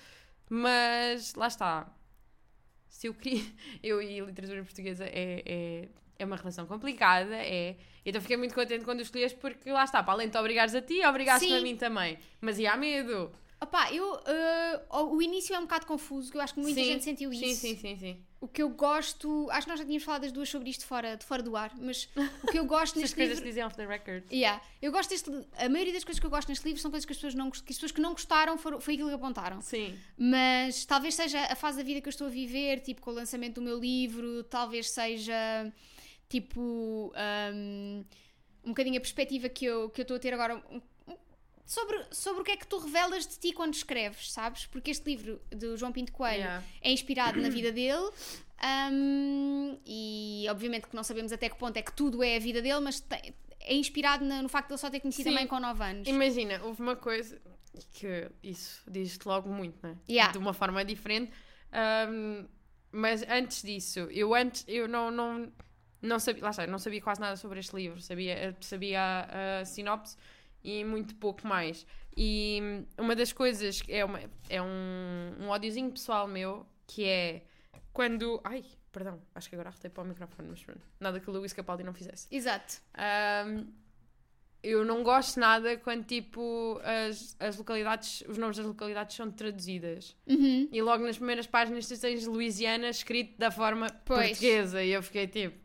[0.49, 1.95] Mas lá está.
[2.89, 3.45] Se eu queria.
[3.83, 5.89] Eu e a literatura portuguesa é, é,
[6.19, 7.37] é uma relação complicada.
[7.37, 7.77] É.
[8.05, 10.81] Então fiquei muito contente quando escolheste porque lá está, para além de te obrigares a
[10.81, 12.19] ti, obrigaste-me a mim também.
[12.41, 13.31] Mas ia a medo.
[13.63, 16.87] Opá, eu, eh, o início é um bocado confuso, que eu acho que muita Sim,
[16.87, 17.45] gente sentiu isso.
[17.45, 18.21] Sim, sim, sim, sim.
[18.41, 21.17] O que eu gosto, acho que nós já tínhamos falado as duas sobre isto fora,
[21.17, 22.09] de fora do ar, mas
[22.43, 23.43] o que eu gosto neste coisas livro.
[23.45, 24.25] que dizem off the record.
[24.33, 27.05] Yeah, eu gosto deste A maioria das coisas que eu gosto neste livro são coisas
[27.07, 29.61] que as pessoas não, que as pessoas que não gostaram foram, foi aquilo que apontaram.
[29.61, 29.97] Sim.
[30.19, 33.15] Mas talvez seja a fase da vida que eu estou a viver, tipo com o
[33.15, 35.73] lançamento do meu livro, talvez seja
[36.29, 37.13] tipo
[37.55, 38.05] um,
[38.65, 40.81] um bocadinho a perspectiva que eu, que eu estou a ter agora um-
[41.65, 44.67] sobre, sobre o que é que tu revelas de ti quando escreves, sabes?
[44.67, 46.65] Porque este livro do João Pinto Coelho Yeah.
[46.83, 48.11] é inspirado na vida dele.
[48.93, 52.63] um, e obviamente que não sabemos até que ponto é que tudo é a vida
[52.63, 55.35] dele, mas tem- é inspirado na- no facto de ele só ter conhecido a Sim.
[55.37, 56.09] mãe com 9 anos.
[56.09, 57.41] Imagina, houve uma coisa
[57.93, 59.97] que isso diz-te logo muito, né?
[60.09, 60.33] Yeah.
[60.33, 61.33] De uma forma diferente.
[61.73, 62.47] Ahm,
[62.91, 65.53] mas antes disso, eu antes, eu não, não,
[66.01, 69.65] não sabia, lá está, não sabia quase nada sobre este livro, sabia, sabia a, a
[69.65, 70.17] sinopse
[70.63, 71.87] e muito pouco mais.
[72.17, 72.61] E
[72.99, 77.43] uma das coisas é, uma, é um, um ódiozinho pessoal meu que é
[77.93, 78.41] quando.
[78.45, 81.53] Ai, perdão, acho que agora arrotei para o microfone, mas pronto, nada que o Luís
[81.53, 82.27] Capaldi não fizesse.
[82.31, 82.83] Exato.
[83.47, 83.67] Um,
[84.63, 90.15] eu não gosto nada quando, tipo, as, as localidades, os nomes das localidades são traduzidas.
[90.27, 90.69] Uhum.
[90.71, 94.29] E logo nas primeiras páginas tu tens Louisiana escrito da forma Pois.
[94.29, 94.85] portuguesa.
[94.85, 95.59] E eu fiquei tipo,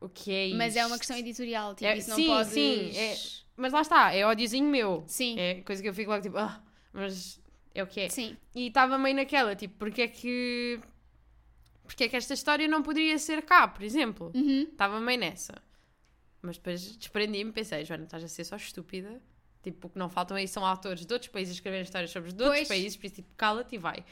[0.00, 0.58] o que é isso?
[0.58, 2.52] Mas é uma questão editorial, tipo, É, isso não sim, podes...
[2.52, 3.16] sim, é-
[3.58, 5.04] Mas lá está, é ódiozinho meu.
[5.06, 7.40] Sim, É coisa que eu fico logo tipo, ah, mas
[7.74, 8.08] é o que é.
[8.08, 8.36] sim.
[8.54, 10.80] E estava meio naquela, tipo, porque é que.
[11.82, 14.30] Porque é que esta história não poderia ser cá, por exemplo?
[14.34, 14.62] Uhum.
[14.70, 15.54] Estava meio nessa.
[16.40, 19.20] Mas depois desprendi-me e pensei, Joana, estás a ser só estúpida.
[19.62, 22.32] Tipo, o que não faltam aí são autores de outros países a escreverem histórias sobre
[22.32, 22.68] de outros Pois.
[22.68, 24.04] países, por isso, tipo, cala-te e vai.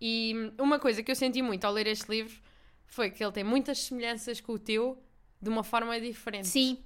[0.00, 2.40] E uma coisa que eu senti muito ao ler este livro
[2.86, 5.02] foi que ele tem muitas semelhanças com o teu
[5.40, 6.46] de uma forma diferente.
[6.46, 6.78] Sim,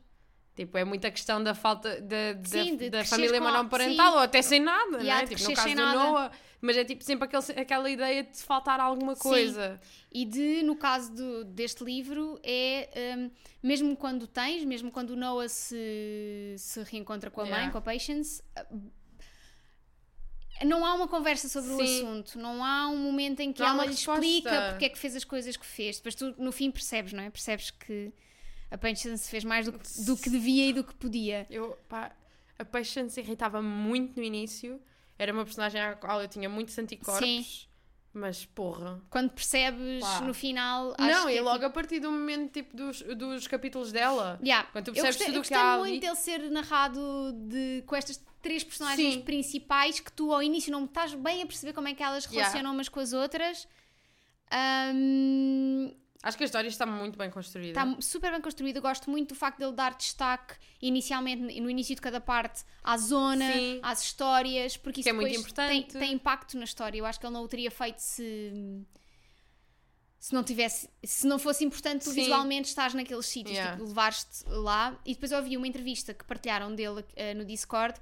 [0.57, 4.17] Tipo, é muita questão da falta da, da, Sim, de da família monoparental sim.
[4.17, 5.25] ou até sem nada, E não há é?
[5.27, 5.99] de Tipo, no caso nada.
[5.99, 9.79] Noah, mas é tipo sempre aquele, aquela ideia de faltar alguma coisa.
[10.11, 13.31] E de, no caso do- deste livro, é hum,
[13.63, 17.73] mesmo quando tens, mesmo quando o Noah se, se reencontra com a mãe, Yeah.
[17.73, 18.91] com a Patience, uh,
[20.65, 21.99] não há uma conversa sobre o Sim.
[21.99, 24.25] assunto, não há um momento em que Não ela lhe resposta.
[24.25, 25.97] explica porque é que fez as coisas que fez.
[25.99, 27.29] Depois tu, no fim, percebes, não é?
[27.29, 28.11] Percebes que
[28.71, 31.47] a Patience fez mais do que, do que devia e do que podia.
[31.51, 32.13] Eu, pá,
[32.59, 34.81] a Patience irritava-me muito no início.
[35.19, 37.27] Era uma personagem à qual eu tinha muitos anticorpos.
[37.27, 37.45] Sim.
[38.13, 39.01] Mas porra.
[39.11, 40.21] Quando percebes Pá.
[40.23, 40.95] no final.
[40.99, 44.39] não, e é logo a partir do momento tipo, dos, dos capítulos dela.
[44.43, 44.67] Yeah.
[44.73, 46.01] Quando tu Eu percebes gostei, tudo eu o que gostei há muito ali.
[46.01, 49.21] dele ser narrado de, com estas três personagens Sim.
[49.23, 52.41] principais que tu ao início não estás bem a perceber como é que elas Yeah.
[52.43, 53.69] relacionam umas com as outras.
[54.51, 55.91] Ahm,
[56.23, 57.81] Acho que a história está muito bem construída.
[57.81, 58.77] Está super bem construído.
[58.77, 62.97] Eu gosto muito do facto dele dar destaque inicialmente, no início de cada parte, à
[62.97, 63.81] zona, Sim.
[63.83, 65.93] às histórias, porque isso é muito importante.
[65.93, 66.99] Tem, tem impacto na história.
[66.99, 68.53] Eu acho que ele não o teria feito se.
[70.19, 72.23] Se não tivesse, se não fosse importante tu Sim.
[72.23, 73.77] visualmente estás naqueles sítios, Yeah.
[73.77, 74.99] tipo, levares-te lá.
[75.05, 78.01] E depois eu ouvi uma entrevista que partilharam dele eh, no Discord,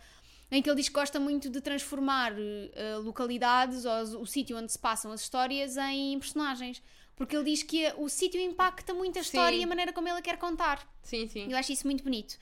[0.50, 4.72] em que ele diz que gosta muito de transformar eh, localidades ou o sítio onde
[4.72, 6.80] se passam as histórias em personagens.
[7.16, 9.60] Porque ele diz que o sítio impacta muito a história Sim.
[9.60, 10.84] e a maneira como ele a quer contar.
[11.02, 11.50] Sim, sim.
[11.50, 12.36] Eu acho isso muito bonito.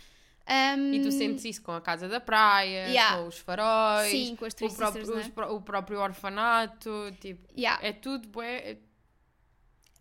[0.48, 3.18] Um, E tu sentes isso com a casa da praia, Yeah.
[3.18, 7.84] com os faróis, Sim, com as o, próprio, Sisters, pró- o próprio orfanato, tipo, yeah.
[7.86, 8.78] é tudo bué,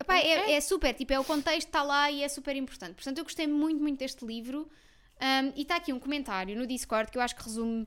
[0.00, 2.94] Epá, é, é super, tipo, é o contexto está lá e é super importante.
[2.94, 4.68] Portanto, eu gostei muito, muito deste livro.
[5.20, 7.86] Um, e está aqui um comentário no Discord que eu acho que resume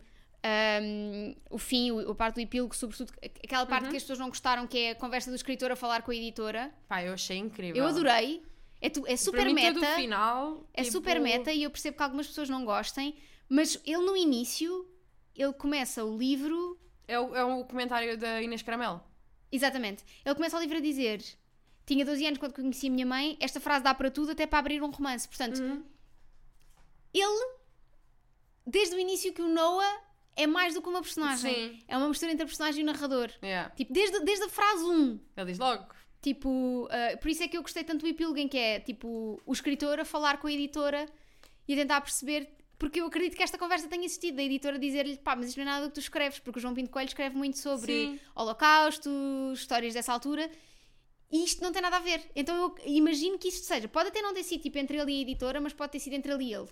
[0.83, 3.11] um, o fim, o, a parte do epílogo, sobretudo
[3.43, 6.01] aquela parte que as pessoas não gostaram, que é a conversa do escritor a falar
[6.03, 6.71] com a editora.
[6.87, 7.83] pá, eu achei incrível.
[7.83, 8.43] Eu adorei.
[8.81, 9.73] É, tu- é super meta.
[9.79, 13.15] todo o final, É tipo, super meta e eu percebo que algumas pessoas não gostem,
[13.49, 14.87] mas ele no início,
[15.35, 16.77] ele começa o livro
[17.07, 19.01] É o, é o comentário da Inês Caramelo.
[19.51, 20.03] Exatamente.
[20.25, 21.23] Ele começa o livro a dizer:
[21.85, 24.59] Tinha 12 anos quando conheci a minha mãe, esta frase dá para tudo, até para
[24.59, 25.27] abrir um romance.
[25.27, 25.83] Portanto, Uhum.
[27.13, 27.55] ele,
[28.67, 30.01] desde o início, que o Noah
[30.35, 31.71] é mais do que uma personagem.
[31.71, 31.79] Sim.
[31.87, 33.31] É uma mistura entre a personagem e o narrador.
[33.41, 33.69] Yeah.
[33.71, 35.19] Tipo, desde, desde a frase 1.
[35.37, 35.85] Ele diz logo.
[36.21, 39.53] Tipo, ah, por isso é que eu gostei tanto do em que é tipo o
[39.53, 41.05] escritor a falar com a editora
[41.67, 42.49] e a tentar perceber.
[42.77, 45.63] Porque eu acredito que esta conversa tenha existido, da editora dizer-lhe, pá, mas isto não
[45.63, 48.19] é nada do que tu escreves, porque o João Pinto Coelho escreve muito sobre Sim.
[48.35, 49.09] Holocausto,
[49.53, 50.51] histórias dessa altura,
[51.31, 52.29] e isto não tem nada a ver.
[52.35, 55.19] Então eu imagino que isto seja, pode até não ter sido tipo entre ele e
[55.19, 56.67] a editora, mas pode ter sido entre ele e ele.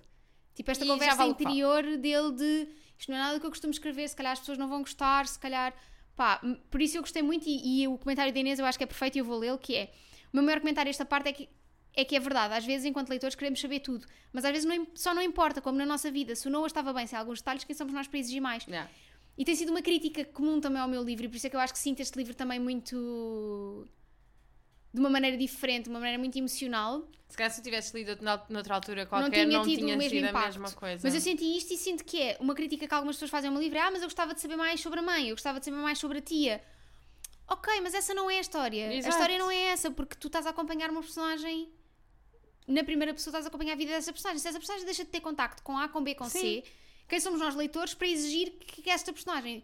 [0.56, 3.50] Tipo, esta E conversa vale interior dele de isto não é nada do que eu
[3.50, 5.74] costumo escrever, se calhar as pessoas não vão gostar, se calhar.
[6.16, 6.40] Pá,
[6.70, 8.88] por isso eu gostei muito e, e o comentário da Inês eu acho que é
[8.88, 9.92] perfeito e eu vou lê-lo, que é
[10.32, 11.50] o meu maior comentário esta parte é que
[11.96, 14.88] é que é verdade, às vezes enquanto leitores queremos saber tudo, mas às vezes não
[14.96, 17.64] só não importa, como na nossa vida, se o Noah estava bem sem alguns detalhes,
[17.64, 18.66] quem somos nós para exigir mais?
[18.66, 18.90] Yeah.
[19.38, 21.56] E tem sido uma crítica comum também ao meu livro, e por isso é que
[21.56, 23.88] eu acho que sinto este livro também muito.
[24.94, 27.08] De uma maneira diferente, de uma maneira muito emocional.
[27.28, 28.16] Se calhar se tu tivesse lido
[28.48, 30.60] noutra altura não qualquer, tinha não tido tinha o mesmo sido a impacto.
[30.60, 31.02] mesma coisa.
[31.04, 33.54] Mas eu senti isto e sinto que é uma crítica que algumas pessoas fazem ao
[33.54, 33.80] meu livro.
[33.80, 35.98] Ah, mas eu gostava de saber mais sobre a mãe, eu gostava de saber mais
[35.98, 36.64] sobre a tia.
[37.48, 38.94] Ok, mas essa não é a história.
[38.94, 39.08] Exato.
[39.08, 41.72] A história não é essa, porque tu estás a acompanhar uma personagem.
[42.68, 44.40] Na primeira pessoa estás a acompanhar a vida dessa personagem.
[44.40, 46.64] Se essa personagem deixa de ter contacto com A, com B, com C, Sim.
[47.10, 49.64] quem somos nós leitores para exigir que que esta personagem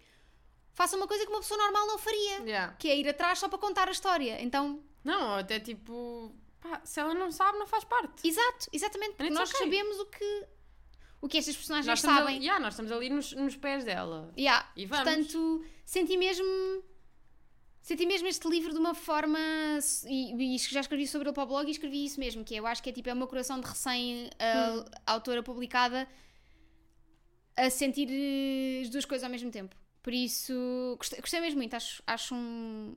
[0.74, 2.40] faça uma coisa que uma pessoa normal não faria?
[2.40, 2.74] Yeah.
[2.80, 4.42] Que é ir atrás só para contar a história.
[4.42, 8.28] Então, Não, até tipo, pá, se ela não sabe, não faz parte.
[8.28, 9.66] exato, exatamente, porque nós okay.
[9.66, 10.46] sabemos o que,
[11.22, 12.36] o que estas personagens Nós sabem.
[12.36, 14.32] ali, yeah, nós estamos ali nos, nos pés dela.
[14.38, 14.70] Yeah.
[14.76, 15.04] E vamos.
[15.04, 16.46] Portanto, senti mesmo.
[17.82, 19.40] senti mesmo este livro de uma forma.
[20.08, 22.60] E, e já escrevi sobre ele para o blog e escrevi isso mesmo, que é,
[22.60, 26.08] eu acho que é tipo, é o meu coração de recém-autora publicada
[27.60, 29.76] a sentir eh, as duas coisas ao mesmo tempo.
[30.02, 31.74] Por isso, gostei, gostei mesmo muito.
[31.74, 32.96] Acho, acho um,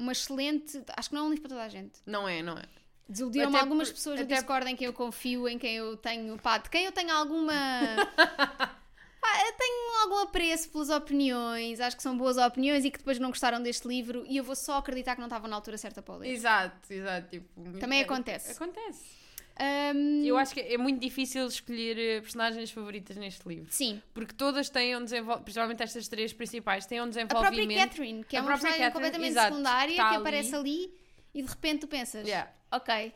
[0.00, 0.82] uma excelente.
[0.96, 2.00] Acho que não é um livro para toda a gente.
[2.06, 2.64] Não é, não é.
[3.08, 6.38] Desiludiram-me algumas por- pessoas até- Discord em quem eu confio, em quem eu tenho.
[6.38, 7.52] Pá, de quem eu tenho alguma.
[9.20, 13.18] Pá, eu tenho algum apreço pelas opiniões, acho que são boas opiniões e que depois
[13.18, 16.00] não gostaram deste livro e eu vou só acreditar que não estavam na altura certa
[16.00, 16.30] para o ler.
[16.30, 17.28] Exato, exato.
[17.28, 18.52] Tipo, Também é- acontece.
[18.52, 19.19] Acontece.
[19.62, 23.70] Ahm, Eu acho que é muito difícil escolher eh, personagens favoritas neste livro.
[23.70, 27.66] Sim, Porque todas têm um desenvolvimento, principalmente estas três principais, têm um a desenvolvimento.
[27.66, 30.16] própria Catherine, que é A uma personagem Catherine, completamente exato, secundária que ali.
[30.16, 30.94] aparece ali
[31.34, 32.50] e de repente tu pensas, Yeah.
[32.72, 33.12] ok,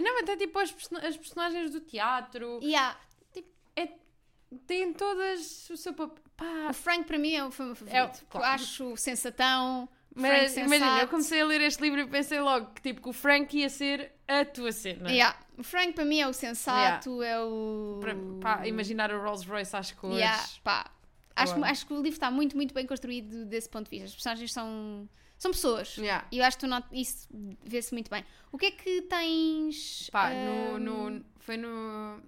[0.00, 2.60] Não, até tipo as, person- as personagens do teatro.
[2.62, 2.96] yeah.
[3.76, 3.88] É,
[4.66, 6.22] têm todas o seu papel.
[6.68, 8.26] o Frank para mim é o foi o meu É favorito.
[8.28, 8.46] claro.
[8.62, 13.00] Acho sensatão, mas imagina, eu comecei a ler este livro e pensei logo que, tipo,
[13.02, 15.10] que o Frank ia ser a tua cena.
[15.10, 15.38] Yeah.
[15.56, 17.98] O Frank para mim é o sensato, é o.
[18.00, 20.18] Para, pá, imaginar o Rolls Royce às cores.
[20.18, 20.90] Yeah, pá.
[21.36, 24.06] Acho, acho que o livro está muito, muito bem construído desse ponto de vista.
[24.06, 25.96] As personagens são, são pessoas.
[25.96, 26.26] Yeah.
[26.30, 27.26] E eu acho que not- isso
[27.64, 28.24] vê-se muito bem.
[28.52, 30.10] O que é que tens.
[30.10, 32.20] Pá, ahm, no, no- foi no,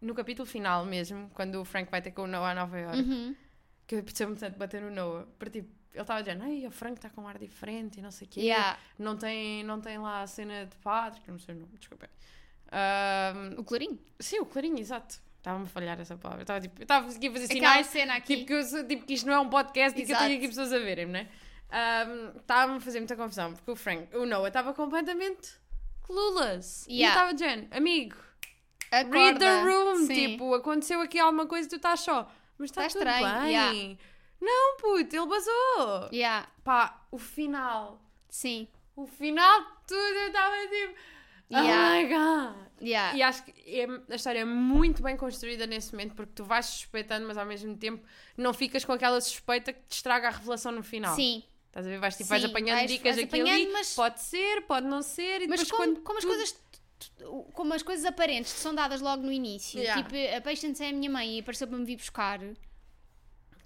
[0.00, 2.98] no capítulo final mesmo, quando o Frank vai ter com o Noah a Nova York,
[3.00, 3.34] uhum.
[3.86, 6.96] que eu percebo tanto bater no Noah, porque tipo, ele estava dizendo, ai, o Frank
[6.98, 8.78] está com um ar diferente e não sei o quê, Yeah.
[8.98, 12.08] não, tem, não tem lá a cena de padre, que não sei o nome, desculpa.
[12.70, 13.98] Ahm, O Clarinho.
[14.20, 15.18] sim, o Clarinho, exato.
[15.38, 16.42] Estava-me a falhar essa palavra.
[16.42, 18.36] Estava tipo, estava a fazer Aquela sinais, cena aqui.
[18.38, 20.24] tipo que, eu tipo que isto não é um podcast e que eu Exato.
[20.28, 21.28] tenho aqui pessoas a verem, não é?
[22.40, 25.54] Estava-me a fazer muita confusão, porque o Frank, o Noah estava completamente
[26.02, 26.84] clueless.
[26.88, 27.14] E eu Yeah.
[27.14, 28.16] estava dizendo, amigo,
[28.90, 29.16] Acorda.
[29.18, 30.14] read the room, Sim.
[30.14, 33.50] tipo, aconteceu aqui alguma coisa e tu estás só, mas está Está tudo estranho, bem.
[33.52, 33.96] yeah.
[34.40, 36.08] Não, puto, ele basou.
[36.12, 36.48] Yeah.
[36.62, 38.68] Pá, o final, Sim.
[38.94, 40.94] o final de tudo, eu estava tipo,
[41.48, 41.70] Yeah.
[41.70, 42.66] oh my god.
[42.82, 43.16] Yeah.
[43.16, 46.66] E acho que é- a história é muito bem construída nesse momento porque tu vais
[46.66, 48.04] suspeitando, mas ao mesmo tempo
[48.36, 51.14] não ficas com aquela suspeita que te estraga a revelação no final.
[51.14, 51.42] Sim.
[51.68, 51.98] Estás a ver?
[51.98, 53.50] Vais, tipo, vais apanhando vais- dicas vais aqui e ali.
[53.50, 55.42] apanhando, mas- Pode ser, pode não ser.
[55.42, 56.66] E Mas depois como, quando como as tudo- coisas.
[57.52, 59.78] Como as coisas aparentes te são dadas logo no início.
[59.78, 60.02] Yeah.
[60.02, 62.40] Tipo, a Patience é a minha mãe e apareceu para me vir buscar.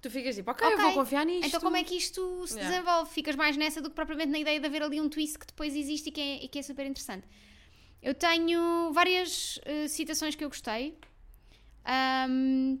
[0.01, 1.47] Tu ficas tipo, ok, eu vou confiar nisto.
[1.47, 2.69] Então como é que isto se Yeah.
[2.71, 3.11] desenvolve?
[3.11, 5.75] Ficas mais nessa do que propriamente na ideia de haver ali um twist que depois
[5.75, 7.27] existe e que é, e que é super interessante.
[8.01, 10.97] Eu tenho várias eh, citações que eu gostei.
[11.85, 12.79] Ahm,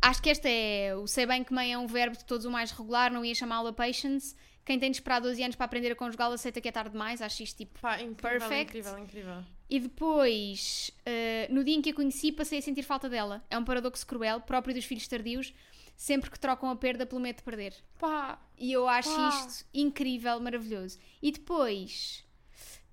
[0.00, 2.50] acho que esta é o sei bem que meio é um verbo de todos o
[2.50, 4.36] mais regular, não ia chamá-lo a patience.
[4.64, 7.20] Quem tem de esperar 12 anos para aprender a conjugá-lo aceita que é tarde demais.
[7.20, 8.62] Acho isto tipo Pá, incrível, Perfect.
[8.78, 9.44] incrível, incrível.
[9.68, 13.44] E depois, eh, no dia em que a conheci, passei a sentir falta dela.
[13.50, 15.52] É um paradoxo cruel, próprio dos filhos tardios,
[15.96, 17.74] sempre que trocam a perda pelo medo de perder.
[17.98, 19.28] Pá, E eu acho Pá.
[19.28, 20.98] isto incrível, maravilhoso.
[21.20, 22.24] E depois,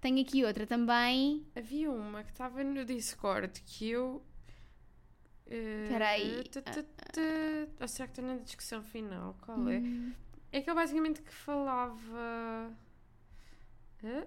[0.02, 1.46] tenho aqui outra também.
[1.56, 4.24] havia uma que estava no Discord que eu.
[5.48, 6.44] eh, Espera aí.
[6.50, 6.82] tã, tã.
[7.80, 9.36] Ou será que está na discussão final?
[9.42, 9.78] Qual é?
[9.80, 10.14] Hum.
[10.52, 12.72] É que ele basicamente que falava.
[14.04, 14.26] Hã?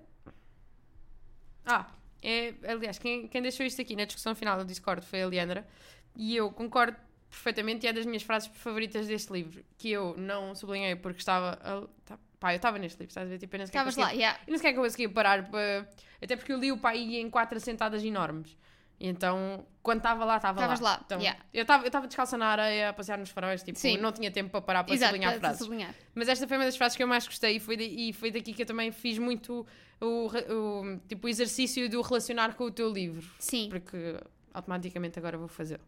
[1.64, 1.86] Ah,
[2.26, 5.66] é, aliás, quem, quem deixou isto aqui na discussão final do Discord foi a Leandra
[6.14, 6.96] e eu concordo
[7.30, 11.58] perfeitamente e é das minhas frases favoritas deste livro que eu não sublinhei porque estava.
[11.62, 13.38] a- tá- pá, eu estava neste livro, estás a ver?
[13.38, 14.38] Tipo, eu Estavas lá, yeah.
[14.46, 15.88] eu não sequer conseguia parar para.
[16.22, 18.56] Até porque eu li o pai em quatro assentadas enormes.
[18.98, 20.72] Então, quando estava lá, estava lá.
[20.72, 21.38] Estavas lá, Então, yeah.
[21.52, 23.98] Eu estava eu descalça na areia a passear nos faróis, tipo, Sim.
[23.98, 25.58] não tinha tempo para parar para Exato, sublinhar para frases.
[25.58, 25.94] sublinhar.
[26.14, 28.30] Mas esta foi uma das frases que eu mais gostei e foi, da- e foi
[28.30, 29.66] daqui que eu também fiz muito
[30.00, 33.26] o, o, tipo, o exercício do relacionar com o teu livro.
[33.38, 34.18] Sim, Porque
[34.52, 35.82] automaticamente agora vou fazê-lo.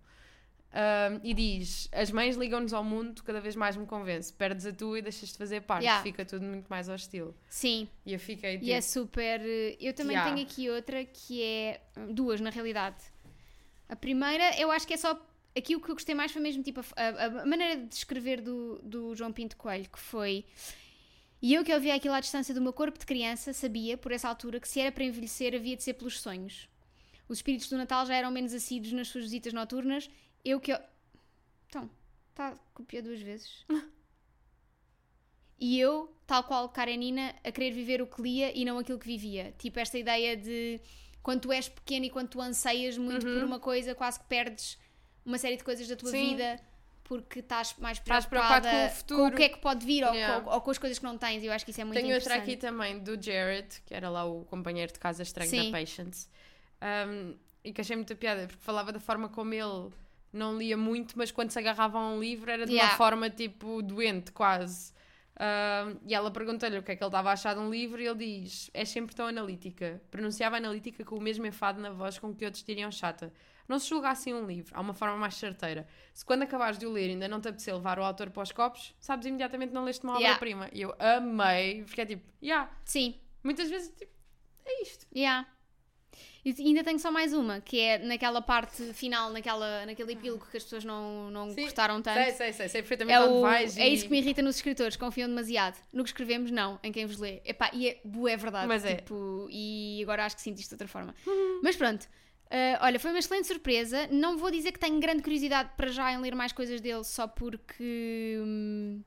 [0.71, 4.31] Ahm, e diz: As mães ligam-nos ao mundo, cada vez mais me convence.
[4.33, 5.85] Perdes a tua e deixas de fazer parte.
[5.85, 6.03] Yeah.
[6.03, 7.35] Fica tudo muito mais hostil.
[7.49, 7.88] sim.
[8.05, 8.66] E eu fiquei tipo.
[8.66, 9.40] E é super.
[9.42, 10.35] eh, Eu também Yeah.
[10.35, 11.81] tenho aqui outra que é.
[12.11, 12.97] Duas, na realidade.
[13.88, 15.18] A primeira, eu acho que é só.
[15.57, 18.42] Aqui o que eu gostei mais foi mesmo tipo a, a- a maneira de escrever
[18.42, 20.44] do, do João Pinto Coelho, que foi.
[21.40, 24.29] E eu que ouvia aquilo à distância do meu corpo de criança, sabia, por essa
[24.29, 26.68] altura, que se era para envelhecer havia de ser pelos sonhos.
[27.29, 30.11] Os espíritos do Natal já eram menos assíduos nas suas visitas noturnas.
[30.44, 30.72] Eu que.
[31.68, 31.88] Então,
[32.31, 33.64] está a copiar duas vezes.
[35.61, 39.07] E eu, tal qual Karenina, a querer viver o que lia e não aquilo que
[39.07, 39.55] vivia.
[39.59, 40.81] Tipo, esta ideia de
[41.22, 44.79] quando tu és pequeno e quando tu anseias muito por uma coisa, quase que perdes
[45.24, 46.16] uma série de coisas da tua Uhum.
[46.16, 46.31] Sim.
[46.31, 46.61] vida
[47.09, 49.35] porque estás mais Estás preocupada preocupado com o futuro.
[49.35, 50.40] o que é que pode vir ou, Yeah.
[50.42, 51.42] com, ou com as coisas que não tens.
[51.42, 52.53] E eu acho que isso é muito Tenho outra interessante.
[52.55, 55.71] aqui também do Jared, que era lá o companheiro de casa estranho Sim.
[55.73, 56.29] da Patience.
[57.09, 59.90] Um, e que achei muita piada, porque falava da forma como ele
[60.33, 62.92] não lia muito, mas quando se agarrava a um livro era de Yeah.
[62.92, 64.92] uma forma tipo doente, quase.
[66.07, 68.07] E ela perguntou-lhe o que é que ele estava a achar de um livro e
[68.07, 70.01] ele diz: É sempre tão analítica.
[70.11, 73.33] Pronunciava analítica com o mesmo enfado na voz com que outros diriam chata.
[73.68, 75.87] Não se julga assim um livro, há uma forma mais certeira.
[76.14, 78.50] Se quando acabares de o ler ainda não te apetecer levar o autor para os
[78.50, 80.31] copos, sabes imediatamente não leste uma Yeah.
[80.31, 80.70] obra-prima.
[80.72, 84.11] E eu amei, porque é tipo, yeah, Sim, muitas vezes tipo,
[84.64, 85.07] é isto.
[85.14, 85.46] yeah.
[86.44, 90.57] E ainda tenho só mais uma, que é naquela parte final, naquela, naquele epílogo que
[90.57, 92.14] as pessoas não, não Sim, gostaram tanto.
[92.22, 93.76] Sei, sei, sei, sei perfeitamente É, onde o, vais.
[93.76, 95.76] é e- isso que me irrita nos escritores, confiam demasiado.
[95.92, 97.42] No que escrevemos, não, em quem vos lê.
[97.44, 98.66] Epá, e é, é verdade.
[98.66, 98.96] Mas é.
[98.96, 101.14] tipo, E agora acho que sinto isto de outra forma.
[101.62, 102.09] Mas pronto,
[102.50, 104.06] ah, olha, foi uma excelente surpresa.
[104.11, 107.26] Não vou dizer que tenho grande curiosidade para já em ler mais coisas dele, só
[107.26, 108.38] porque.
[108.42, 109.02] hum,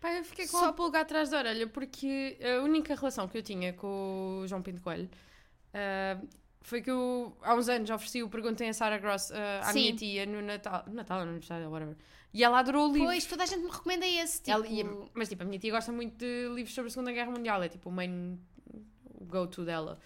[0.00, 3.36] Pá, eu fiquei com Só- a pulga atrás da orelha porque a única relação que
[3.36, 5.10] eu tinha com o João Pinto Coelho
[5.74, 6.20] ah,
[6.60, 9.80] foi que eu há uns anos ofereci o Perguntem a Sarah Gross ah, à Sim.
[9.80, 11.96] minha tia no Natal, Natal, no aniversário, whatever.
[12.32, 13.06] E ela adorou o livro.
[13.08, 14.38] Pois, toda a gente me recomenda esse.
[14.40, 17.10] Tipo, Ela- e- mas tipo, a minha tia gosta muito de livros sobre a Segunda
[17.10, 18.38] Guerra Mundial, é tipo o main
[19.22, 19.98] go-to dela.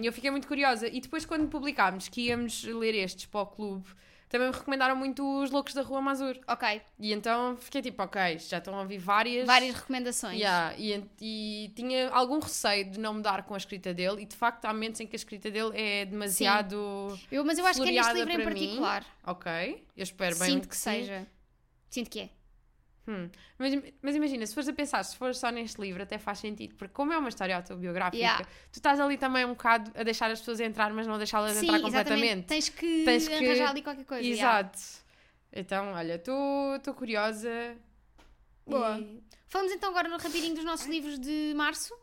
[0.00, 0.86] E eu fiquei muito curiosa.
[0.88, 3.86] E depois, quando publicámos que íamos ler estes para o clube,
[4.28, 6.38] também me recomendaram muito os Loucos da Rua Mazur.
[6.46, 9.46] Ok, E então fiquei tipo, ok, já estão a ouvir várias.
[9.46, 10.38] várias recomendações.
[10.38, 14.26] Yeah, e, e tinha algum receio de não me dar com a escrita dele, e
[14.26, 17.18] de facto há momentos em que a escrita dele é demasiado.
[17.32, 18.60] Eu, mas eu acho que é neste livro em para mim.
[18.60, 19.06] particular.
[19.26, 20.50] Ok, eu espero bem.
[20.50, 20.82] Sinto que sim.
[20.90, 21.26] seja.
[21.88, 22.28] Sinto que é.
[23.08, 23.30] Hum.
[23.58, 26.74] Mas, mas imagina, se fores a pensar, se fores só neste livro, até faz sentido,
[26.74, 28.44] porque como é uma história autobiográfica, Yeah.
[28.70, 31.78] tu estás ali também um bocado a deixar as pessoas entrar, mas não deixá-las entrar
[31.78, 32.02] exatamente.
[32.04, 32.46] completamente.
[32.46, 34.22] Tens que, Tens que- arranjar ali qualquer coisa.
[34.22, 34.60] yeah.
[34.60, 34.78] Exato.
[35.50, 37.74] Então, olha, estou curiosa.
[38.66, 38.98] Boa.
[38.98, 41.94] E- Falamos então agora no rapidinho dos nossos livros de março.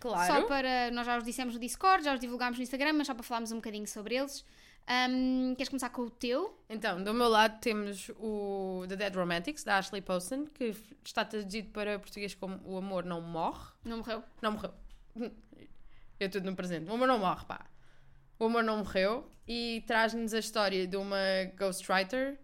[0.00, 0.32] Claro.
[0.32, 0.90] Só para.
[0.90, 3.52] Nós já os dissemos no Discord, já os divulgámos no Instagram, mas só para falarmos
[3.52, 4.44] um bocadinho sobre eles.
[4.88, 6.56] Ahm, queres começar com o teu?
[6.68, 11.70] Então, do meu lado temos o The Dead Romantics, da Ashley Poston, que está traduzido
[11.70, 13.72] para português como O Amor Não Morre.
[13.84, 14.22] Não morreu?
[14.40, 14.72] Não morreu.
[16.18, 16.90] Eu tudo no presente.
[16.90, 17.66] O amor não morre, pá.
[18.38, 21.18] O amor não morreu e traz-nos a história de uma
[21.58, 22.38] ghostwriter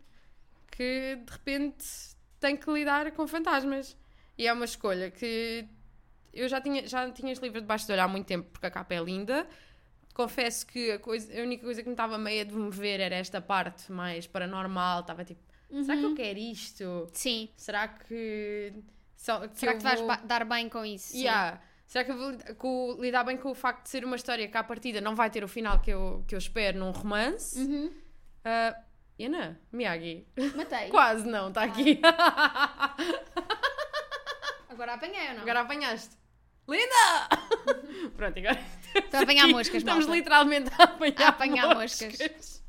[0.71, 1.87] que de repente
[2.39, 3.97] tem que lidar com fantasmas.
[4.37, 5.67] E é uma escolha que
[6.33, 8.71] eu já tinha, já tinha este livro debaixo do olho há muito tempo porque a
[8.71, 9.47] capa é linda.
[10.15, 13.15] Confesso que a, coisa, a única coisa que me estava meio a de mover era
[13.17, 15.01] esta parte mais paranormal.
[15.01, 15.41] Estava tipo,
[15.83, 17.09] será que eu quero isto?
[17.13, 17.49] Sim.
[17.57, 18.75] Será que.
[19.17, 19.51] só- que Uhum.
[19.55, 21.13] Será que vais vou- ba- dar bem com isso?
[21.13, 21.21] Sim.
[21.23, 21.61] Yeah.
[21.87, 24.57] Será que eu vou com- lidar bem com o facto de ser uma história que
[24.57, 27.59] à partida não vai ter o final que eu, que eu espero num romance?
[27.59, 27.93] Uhum.
[28.45, 28.77] Ah,
[29.21, 30.27] Ana, Miyagi.
[30.57, 30.89] Matei.
[30.91, 32.01] Quase não, está aqui.
[34.69, 35.43] Agora apanhei ou não?
[35.43, 36.17] agora apanhaste.
[36.67, 37.29] Linda!
[38.17, 38.59] Pronto, agora.
[38.95, 40.19] Estou a apanhar moscas, Estamos malta.
[40.19, 42.63] literalmente a apanhar, A apanhar moscas.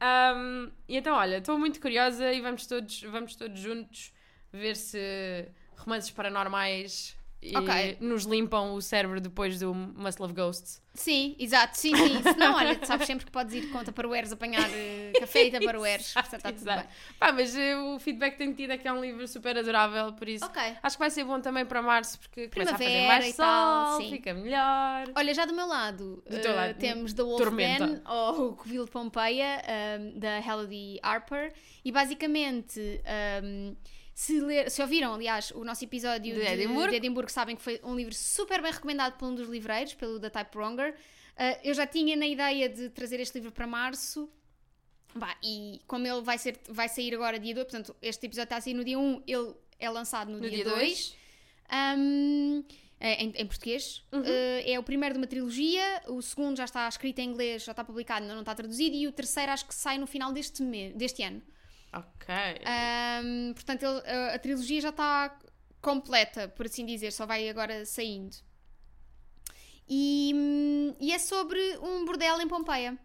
[0.00, 4.12] Ahm, e então, olha, estou muito curiosa e vamos todos, vamos todos juntos
[4.52, 7.98] ver se romances paranormais e Ok.
[8.00, 10.82] nos limpam o cérebro depois do Must Love Ghosts.
[10.94, 12.22] Sim, exato, sim, sim.
[12.22, 15.12] Se não, olha, tu sabes sempre que podes ir conta para o Eres apanhar eh,
[15.18, 16.12] café e para o Eres.
[16.14, 16.84] Portanto, está tudo bem.
[17.18, 20.12] Pá, mas eh, o feedback que tenho tido é que é um livro super adorável,
[20.12, 20.62] por isso Ok.
[20.82, 23.36] acho que vai ser bom também para março, porque começa a fazer Primavera mais e
[23.36, 24.10] tal, sol, sim.
[24.10, 25.10] fica melhor.
[25.16, 27.86] Olha, já do meu lado, Do eh, lado, temos The Wolf tormenta.
[27.88, 31.52] Den, ou o Covil de Pompeia, ehm, da Helody Harper,
[31.84, 33.74] e basicamente, ehm,
[34.14, 36.90] se, ler- se ouviram, aliás, o nosso episódio De de, Edimburgo.
[36.90, 40.18] de Edimburgo, sabem que foi um livro super bem recomendado por um dos livreiros, pelo
[40.18, 40.94] da Type Wronger.
[41.36, 44.30] Eh, eu já tinha na ideia de trazer este livro para março,
[45.16, 48.56] Vá, e como ele vai, ser, vai sair agora dia 2, portanto, este episódio está
[48.56, 50.76] a sair no dia 1, ele é lançado no, No dia dia 2.
[50.76, 51.16] 2.
[51.98, 52.64] Um,
[53.00, 54.02] é, em, em português.
[54.12, 54.20] Uhum.
[54.22, 54.24] Uh,
[54.64, 57.84] é o primeiro de uma trilogia, o segundo já está escrito em inglês, já está
[57.84, 60.94] publicado, ainda não está traduzido, e o terceiro acho que sai no final deste, mês,
[60.94, 61.40] deste ano.
[61.96, 62.34] Ok.
[63.24, 65.38] Um, portanto, ele- a, a trilogia já está
[65.80, 68.36] completa, por assim dizer, só vai agora saindo.
[69.88, 72.98] E, e é sobre um bordel em Pompeia.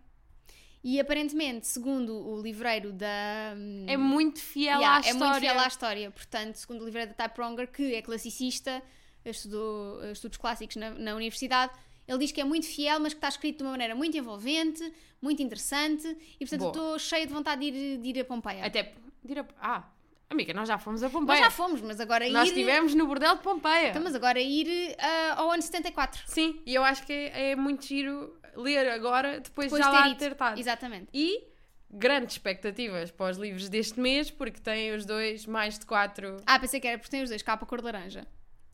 [0.81, 3.53] E aparentemente, segundo o livreiro da.
[3.85, 5.27] é muito fiel Yeah, à é história.
[5.27, 6.11] muito fiel à história.
[6.11, 8.81] Portanto, segundo o livreiro da Type Wronger, que é classicista,
[9.25, 11.73] estudou estudos clássicos na, na universidade,
[12.09, 14.91] ele diz que é muito fiel, mas que está escrito de uma maneira muito envolvente,
[15.21, 16.07] muito interessante,
[16.39, 16.71] e portanto Boa.
[16.71, 18.65] estou cheia de vontade de ir, de ir a Pompeia.
[18.65, 18.93] Até.
[19.23, 19.45] Dire...
[19.61, 19.83] Ah,
[20.27, 21.43] amiga, nós já fomos a Nós Pompeia.
[21.43, 22.31] já fomos, mas agora ir.
[22.31, 23.89] Nós estivemos no bordel de Pompeia.
[23.89, 26.23] Então, mas agora ir ah, ao ano 74.
[26.25, 29.95] Sim, e eu acho que é, é muito giro ler agora, depois, Depois já de
[29.95, 30.59] lá ter ter estado.
[30.59, 31.09] Exatamente.
[31.13, 31.43] E
[31.91, 36.37] grandes expectativas para os livros deste mês, porque têm os dois mais de quatro.
[36.45, 38.27] Ah, pensei que era porque tem os dois, capa cor de laranja.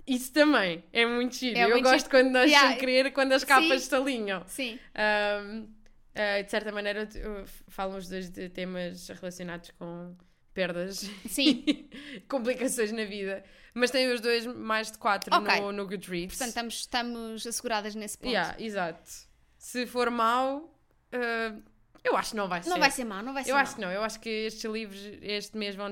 [0.08, 1.58] Isso também é muito giro.
[1.58, 2.10] É eu muito gosto giro.
[2.12, 2.70] quando nós Yeah.
[2.70, 3.76] sem querer, quando as capas Sim.
[3.76, 4.44] estalinham.
[4.48, 4.80] Sim.
[4.94, 5.66] Ahm,
[6.14, 10.16] ah, de certa maneira, uh, falam os dois de temas relacionados com
[10.54, 11.64] perdas Sim.
[11.68, 13.44] e complicações na vida.
[13.74, 15.60] Mas tem os dois mais de 4 Ok.
[15.60, 16.38] no, no Goodreads.
[16.38, 18.30] Portanto, estamos, estamos asseguradas nesse ponto.
[18.32, 19.02] yeah, exato.
[19.58, 20.74] Se for mau,
[21.14, 21.62] uh,
[22.06, 22.70] eu acho que não vai ser.
[22.70, 23.64] Não vai ser mau, não vai ser Eu mau.
[23.64, 25.92] acho que não, eu acho que estes livros este mês vão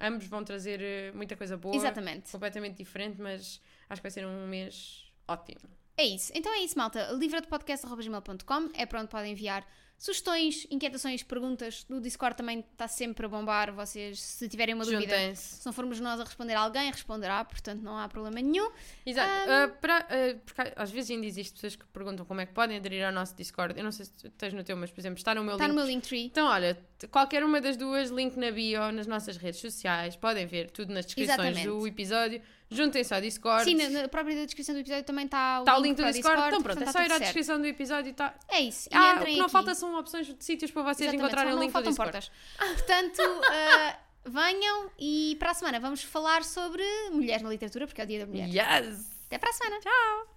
[0.00, 2.30] ambos vão trazer eh, muita coisa boa, Exatamente.
[2.32, 5.60] completamente diferente, mas acho que vai ser um mês ótimo.
[5.96, 6.32] É isso.
[6.34, 7.10] Então é isso, malta.
[7.12, 9.64] livradepodcast.gmail.com é para onde podem enviar
[9.98, 11.86] sugestões, inquietações, perguntas.
[11.88, 13.72] No Discord também está sempre a bombar.
[13.72, 17.44] Vocês, se tiverem uma dúvida, se não formos nós a responder a alguém, responderá.
[17.44, 18.70] Portanto, não há problema nenhum.
[19.06, 19.50] Exato.
[19.50, 22.76] Ah, para, ah, porque às vezes ainda existem pessoas que perguntam como é que podem
[22.76, 23.78] aderir ao nosso Discord.
[23.78, 25.74] Eu não sei se tens no teu, mas por exemplo, está no meu Está link.
[25.74, 26.26] no meu Linktree.
[26.26, 26.78] Então, olha,
[27.10, 31.06] qualquer uma das duas, link na bio, nas nossas redes sociais, podem ver tudo nas
[31.06, 31.66] descrições Exatamente.
[31.66, 32.42] do episódio.
[32.70, 33.64] Juntem-se ao Discord.
[33.64, 36.02] Sim, na, na própria descrição do episódio também está o, Está o link link do
[36.02, 36.46] para Discord.
[36.48, 37.20] Então pronto, é só ir à certo.
[37.22, 38.34] descrição do episódio e está.
[38.48, 38.88] É isso.
[38.90, 41.60] E Ah, o que não falta são opções de sítios para vocês Exatamente, encontrarem o
[41.60, 42.10] link do Discord.
[42.12, 42.30] portas.
[42.58, 43.96] Portanto, ah,
[44.26, 48.20] venham e para a semana vamos falar sobre mulheres na literatura, porque é o dia
[48.20, 48.48] da mulher.
[48.48, 49.10] Yes!
[49.26, 49.80] Até para a semana.
[49.80, 50.34] Tchau!